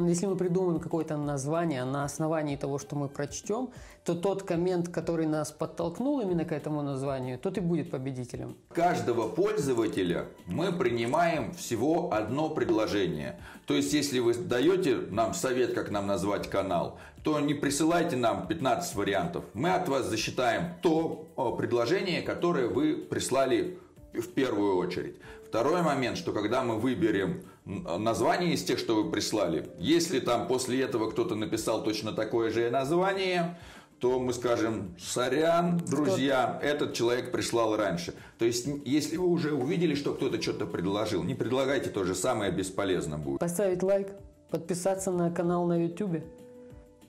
если 0.08 0.26
мы 0.26 0.36
придумаем 0.38 0.80
какое-то 0.80 1.18
название 1.18 1.86
на 1.86 2.04
основании 2.04 2.56
того, 2.56 2.80
что 2.80 2.96
мы 2.96 3.10
прочтем, 3.10 3.70
то 4.04 4.16
тот 4.16 4.42
коммент, 4.42 4.90
который 4.90 5.28
нас 5.28 5.52
подтолкнул 5.52 6.22
именно 6.22 6.46
к 6.46 6.52
этому 6.52 6.82
названию, 6.82 7.38
тот 7.38 7.60
и 7.60 7.62
будет 7.62 7.92
победителем. 7.92 8.58
каждого 8.74 9.28
пользователя 9.28 10.26
мы 10.48 10.72
принимаем 10.72 11.54
всего 11.54 12.12
одно 12.12 12.50
предложение. 12.50 13.40
То 13.68 13.76
есть, 13.76 13.94
если 13.94 14.20
вы 14.20 14.34
даете 14.34 14.96
нам 15.10 15.34
совет, 15.34 15.74
как 15.74 15.92
нам 15.92 16.08
назвать 16.08 16.50
канал, 16.50 17.00
то 17.26 17.40
не 17.40 17.56
присылайте 17.56 18.16
нам 18.16 18.48
15 18.48 18.96
вариантов. 18.96 19.46
Мы 19.56 19.72
от 19.74 19.90
вас 19.90 20.06
засчитаем 20.06 20.76
то 20.84 21.28
о, 21.36 21.56
предложение, 21.56 22.22
которое 22.22 22.68
вы 22.68 22.96
прислали 22.98 23.80
в 24.14 24.28
первую 24.28 24.78
очередь. 24.78 25.16
Второй 25.48 25.82
момент, 25.82 26.20
что 26.20 26.34
когда 26.34 26.64
мы 26.64 26.76
выберем 26.76 27.42
название 27.66 28.54
из 28.54 28.64
тех, 28.64 28.78
что 28.78 29.02
вы 29.02 29.10
прислали, 29.10 29.68
если 29.80 30.20
там 30.20 30.48
после 30.48 30.84
этого 30.84 31.10
кто-то 31.10 31.34
написал 31.34 31.84
точно 31.84 32.12
такое 32.12 32.52
же 32.52 32.70
название, 32.70 33.58
то 34.00 34.20
мы 34.20 34.32
скажем, 34.32 34.96
сорян, 35.00 35.78
друзья, 35.78 36.60
этот 36.62 36.94
человек 36.94 37.32
прислал 37.32 37.76
раньше. 37.76 38.14
То 38.38 38.46
есть, 38.46 38.68
если 38.86 39.18
вы 39.18 39.26
уже 39.26 39.52
увидели, 39.52 39.96
что 39.96 40.14
кто-то 40.14 40.40
что-то 40.40 40.68
предложил, 40.68 41.24
не 41.24 41.34
предлагайте 41.34 41.90
то 41.90 42.04
же 42.04 42.14
самое, 42.14 42.52
бесполезно 42.52 43.18
будет. 43.18 43.40
Поставить 43.40 43.82
лайк, 43.82 44.10
подписаться 44.52 45.10
на 45.10 45.32
канал 45.32 45.66
на 45.66 45.82
YouTube. 45.82 46.24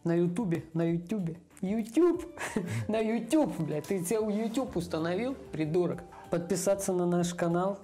На 0.07 0.15
Ютубе, 0.15 0.63
на 0.73 0.85
Ютубе. 0.85 1.37
YouTube! 1.61 2.27
На 2.89 3.01
YouTube, 3.01 3.59
блядь, 3.59 3.89
ты 3.89 3.99
себе 4.05 4.21
YouTube 4.31 4.77
установил, 4.77 5.35
придурок. 5.51 6.05
Подписаться 6.31 6.93
на 6.93 7.07
наш 7.07 7.35
канал, 7.35 7.81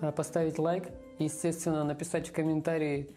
а, 0.00 0.10
поставить 0.10 0.58
лайк, 0.58 0.88
естественно, 1.20 1.84
написать 1.84 2.28
в 2.28 2.32
комментарии 2.32 3.08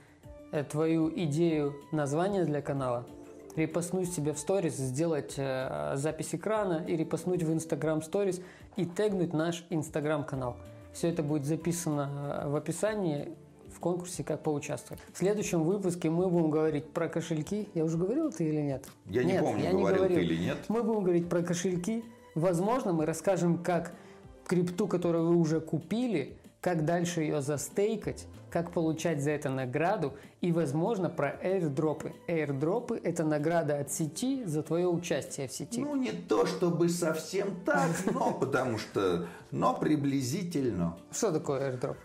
э, 0.52 0.64
твою 0.64 1.12
идею 1.16 1.74
названия 1.92 2.46
для 2.46 2.62
канала, 2.62 3.08
репостнуть 3.56 4.14
себе 4.14 4.34
в 4.34 4.38
сторис, 4.38 4.76
сделать 4.78 5.34
э, 5.38 5.94
запись 5.96 6.36
экрана 6.36 6.86
и 6.88 6.96
репостнуть 6.96 7.42
в 7.42 7.52
Instagram 7.52 8.04
сторис 8.04 8.40
и 8.76 8.86
тегнуть 8.86 9.34
наш 9.34 9.66
Instagram 9.72 10.26
канал. 10.26 10.58
Все 10.94 11.10
это 11.10 11.24
будет 11.24 11.46
записано 11.46 12.44
э, 12.44 12.50
в 12.50 12.56
описании 12.56 13.30
конкурсе 13.86 14.24
«Как 14.24 14.42
поучаствовать». 14.42 15.00
В 15.14 15.18
следующем 15.20 15.64
выпуске 15.64 16.10
мы 16.10 16.28
будем 16.28 16.50
говорить 16.50 16.90
про 16.90 17.08
кошельки. 17.08 17.70
Я 17.76 17.86
уже 17.86 17.98
говорил 17.98 18.30
это 18.30 18.44
или 18.44 18.60
нет? 18.60 18.84
Я 19.06 19.24
не 19.24 19.34
нет, 19.34 19.42
помню, 19.44 19.64
я 19.64 19.72
не 19.74 19.82
говорил 19.82 20.04
ты 20.06 20.10
говорил. 20.10 20.32
или 20.32 20.44
нет. 20.44 20.58
Мы 20.70 20.82
будем 20.82 21.04
говорить 21.04 21.30
про 21.30 21.44
кошельки. 21.44 22.04
Возможно, 22.34 22.94
мы 22.94 23.06
расскажем, 23.06 23.60
как 23.60 23.94
крипту, 24.48 24.88
которую 24.88 25.28
вы 25.28 25.36
уже 25.36 25.62
купили, 25.62 26.36
как 26.62 26.84
дальше 26.84 27.22
ее 27.22 27.44
застейкать, 27.44 28.26
как 28.50 28.72
получать 28.72 29.22
за 29.22 29.30
это 29.30 29.52
награду 29.52 30.14
и, 30.42 30.52
возможно, 30.52 31.08
про 31.08 31.40
airdropы. 31.44 32.14
Airdropы– 32.28 33.00
это 33.04 33.24
награда 33.24 33.78
от 33.78 33.92
сети 33.92 34.46
за 34.46 34.64
твое 34.64 34.88
участие 34.88 35.48
в 35.48 35.52
сети. 35.52 35.80
Ну, 35.80 35.96
не 35.96 36.12
то 36.12 36.48
чтобы 36.48 36.90
совсем 36.90 37.56
так, 37.64 37.92
но 38.12 38.34
потому 38.34 38.80
что, 38.80 39.28
но 39.52 39.76
приблизительно. 39.76 40.98
Что 41.12 41.32
такое 41.32 41.70
airdrop? 41.70 41.98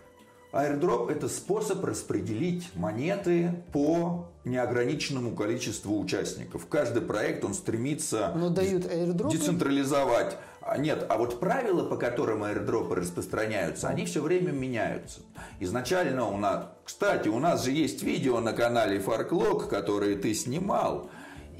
Airdrop– 0.53 1.09
это 1.11 1.29
способ 1.29 1.83
распределить 1.85 2.69
монеты 2.75 3.63
по 3.71 4.27
неограниченному 4.43 5.33
количеству 5.33 5.97
участников. 5.99 6.67
Каждый 6.67 7.01
проект, 7.01 7.45
он 7.45 7.53
стремится 7.53 8.33
Но 8.35 8.49
дают 8.49 8.85
децентрализовать. 9.29 10.37
А 10.61 10.77
Нет, 10.77 11.05
а 11.09 11.17
вот 11.17 11.39
правила, 11.39 11.87
по 11.87 11.95
которым 11.95 12.43
аирдропы 12.43 12.95
распространяются, 12.95 13.87
они 13.87 14.05
все 14.05 14.21
время 14.21 14.51
меняются. 14.51 15.21
Изначально 15.59 16.27
у 16.27 16.37
нас, 16.37 16.67
кстати, 16.83 17.29
у 17.29 17.39
нас 17.39 17.63
же 17.63 17.71
есть 17.71 18.03
видео 18.03 18.39
на 18.41 18.53
канале 18.53 18.99
Farklog, 18.99 19.67
которые 19.67 20.17
ты 20.17 20.33
снимал. 20.35 21.09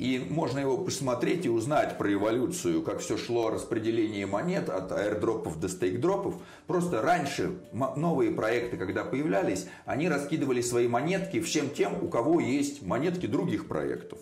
И 0.02 0.18
можно 0.18 0.58
его 0.58 0.80
посмотреть 0.80 1.46
и 1.46 1.50
узнать 1.50 2.00
про 2.00 2.12
эволюцию, 2.12 2.82
как 2.82 3.02
все 3.02 3.18
шло 3.18 3.52
распределение 3.52 4.26
монет 4.26 4.68
от 4.68 4.92
аирдропов 4.92 5.60
до 5.60 5.70
стейкдропов. 5.70 6.34
Просто 6.66 7.04
раньше 7.04 7.60
новые 7.72 8.32
проекты, 8.32 8.78
когда 8.78 9.04
появлялись, 9.04 9.68
они 9.86 10.10
раскидывали 10.10 10.62
свои 10.62 10.88
монетки 10.88 11.40
всем 11.40 11.70
тем, 11.70 12.04
у 12.04 12.08
кого 12.08 12.40
есть 12.40 12.82
монетки 12.82 13.28
других 13.28 13.68
проектов. 13.68 14.18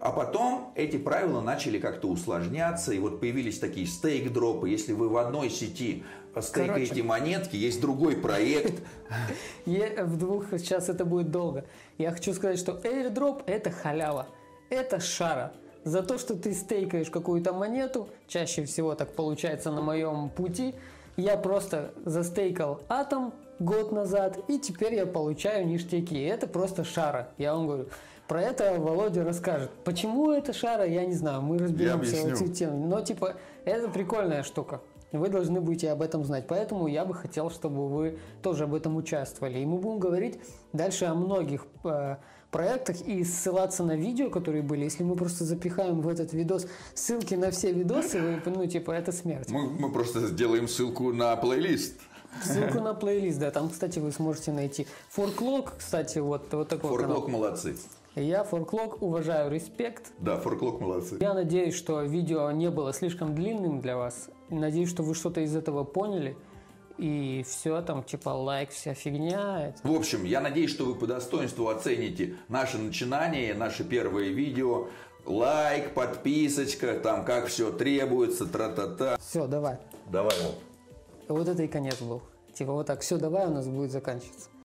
А 0.00 0.12
потом 0.12 0.74
эти 0.74 0.98
правила 0.98 1.40
начали 1.40 1.78
как-то 1.78 2.08
усложняться, 2.08 2.92
и 2.92 2.98
вот 2.98 3.18
появились 3.18 3.58
такие 3.58 3.86
стейк-дропы. 3.86 4.68
Если 4.68 4.92
вы 4.92 5.08
в 5.08 5.16
одной 5.16 5.48
сети 5.48 6.04
стейкаете 6.38 6.90
Короче. 6.90 7.02
монетки, 7.02 7.56
есть 7.56 7.80
другой 7.80 8.18
проект. 8.18 8.82
В 9.64 10.18
двух 10.18 10.50
сейчас 10.58 10.90
это 10.90 11.06
будет 11.06 11.30
долго. 11.30 11.64
Я 11.96 12.10
хочу 12.10 12.34
сказать, 12.34 12.58
что 12.58 12.72
airdrop 12.72 13.44
это 13.46 13.70
халява, 13.70 14.26
это 14.70 15.00
шара. 15.00 15.52
За 15.84 16.02
то, 16.02 16.18
что 16.18 16.34
ты 16.34 16.52
стейкаешь 16.52 17.10
какую-то 17.10 17.52
монету, 17.52 18.08
чаще 18.26 18.64
всего 18.64 18.94
так 18.94 19.12
получается 19.12 19.70
на 19.70 19.82
моем 19.82 20.30
пути, 20.30 20.74
я 21.16 21.36
просто 21.36 21.92
застейкал 22.04 22.80
атом 22.88 23.32
год 23.58 23.92
назад, 23.92 24.38
и 24.48 24.58
теперь 24.58 24.94
я 24.94 25.06
получаю 25.06 25.66
ништяки. 25.66 26.20
Это 26.22 26.46
просто 26.46 26.84
шара. 26.84 27.28
Я 27.38 27.54
вам 27.54 27.66
говорю, 27.66 27.86
про 28.28 28.42
это 28.42 28.74
Володя 28.78 29.24
расскажет. 29.24 29.70
Почему 29.84 30.32
это 30.32 30.52
шара, 30.52 30.84
я 30.84 31.06
не 31.06 31.14
знаю. 31.14 31.42
Мы 31.42 31.58
разберемся 31.58 32.16
в 32.16 32.26
эту 32.26 32.48
тему. 32.52 32.86
Но 32.86 33.00
типа 33.00 33.36
это 33.64 33.88
прикольная 33.88 34.42
штука. 34.42 34.80
Вы 35.12 35.28
должны 35.28 35.60
будете 35.60 35.90
об 35.90 36.02
этом 36.02 36.24
знать. 36.24 36.46
Поэтому 36.48 36.88
я 36.88 37.04
бы 37.04 37.14
хотел, 37.14 37.50
чтобы 37.50 37.88
вы 37.88 38.18
тоже 38.42 38.64
об 38.64 38.74
этом 38.74 38.96
участвовали. 38.96 39.60
И 39.60 39.64
мы 39.64 39.78
будем 39.78 40.00
говорить 40.00 40.40
дальше 40.72 41.04
о 41.04 41.14
многих 41.14 41.66
э, 41.84 42.16
проектах 42.56 43.02
и 43.02 43.22
ссылаться 43.22 43.84
на 43.84 43.96
видео, 43.96 44.30
которые 44.30 44.62
были. 44.62 44.84
Если 44.84 45.02
мы 45.02 45.14
просто 45.14 45.44
запихаем 45.44 46.00
в 46.00 46.08
этот 46.08 46.32
видос 46.32 46.66
ссылки 46.94 47.34
на 47.34 47.50
все 47.50 47.70
видосы, 47.70 48.18
вы, 48.18 48.50
ну, 48.50 48.66
типа, 48.66 48.92
это 48.92 49.12
смерть. 49.12 49.50
Мы, 49.50 49.68
мы 49.68 49.92
просто 49.92 50.26
сделаем 50.26 50.66
ссылку 50.66 51.12
на 51.12 51.36
плейлист. 51.36 52.00
Ссылку 52.42 52.80
на 52.80 52.94
плейлист, 53.02 53.38
да. 53.38 53.50
Там, 53.50 53.68
кстати, 53.68 53.98
вы 53.98 54.10
сможете 54.10 54.52
найти. 54.52 54.86
Форклог, 55.10 55.74
кстати, 55.76 56.18
вот, 56.18 56.50
вот 56.50 56.68
такой 56.68 56.88
Форклог 56.88 57.28
молодцы. 57.28 57.76
Я 58.14 58.42
Форклог 58.44 59.02
уважаю, 59.02 59.52
респект. 59.52 60.12
Да, 60.18 60.38
Форклог 60.38 60.80
молодцы. 60.80 61.18
Я 61.20 61.34
надеюсь, 61.34 61.74
что 61.74 62.00
видео 62.00 62.50
не 62.52 62.70
было 62.70 62.94
слишком 62.94 63.34
длинным 63.34 63.82
для 63.82 63.98
вас. 63.98 64.30
Надеюсь, 64.48 64.88
что 64.88 65.02
вы 65.02 65.14
что-то 65.14 65.42
из 65.42 65.54
этого 65.54 65.84
поняли. 65.84 66.38
И 66.98 67.44
все 67.46 67.82
там, 67.82 68.02
типа, 68.02 68.30
лайк, 68.30 68.70
вся 68.70 68.94
фигня. 68.94 69.74
В 69.82 69.92
общем, 69.92 70.24
я 70.24 70.40
надеюсь, 70.40 70.70
что 70.70 70.84
вы 70.84 70.94
по 70.94 71.06
достоинству 71.06 71.68
оцените 71.68 72.36
наше 72.48 72.78
начинание, 72.78 73.54
наше 73.54 73.84
первое 73.84 74.28
видео. 74.28 74.88
Лайк, 75.26 75.92
подписочка, 75.92 76.98
там 77.00 77.24
как 77.24 77.46
все 77.46 77.70
требуется, 77.70 78.46
тра-та-та. 78.46 79.18
Все, 79.18 79.46
давай. 79.46 79.76
Давай, 80.10 80.34
Вот 81.28 81.48
это 81.48 81.62
и 81.64 81.68
конец 81.68 82.00
был. 82.00 82.22
Типа 82.54 82.72
вот 82.72 82.86
так, 82.86 83.00
все, 83.00 83.18
давай, 83.18 83.46
у 83.46 83.50
нас 83.50 83.66
будет 83.66 83.90
заканчиваться. 83.90 84.48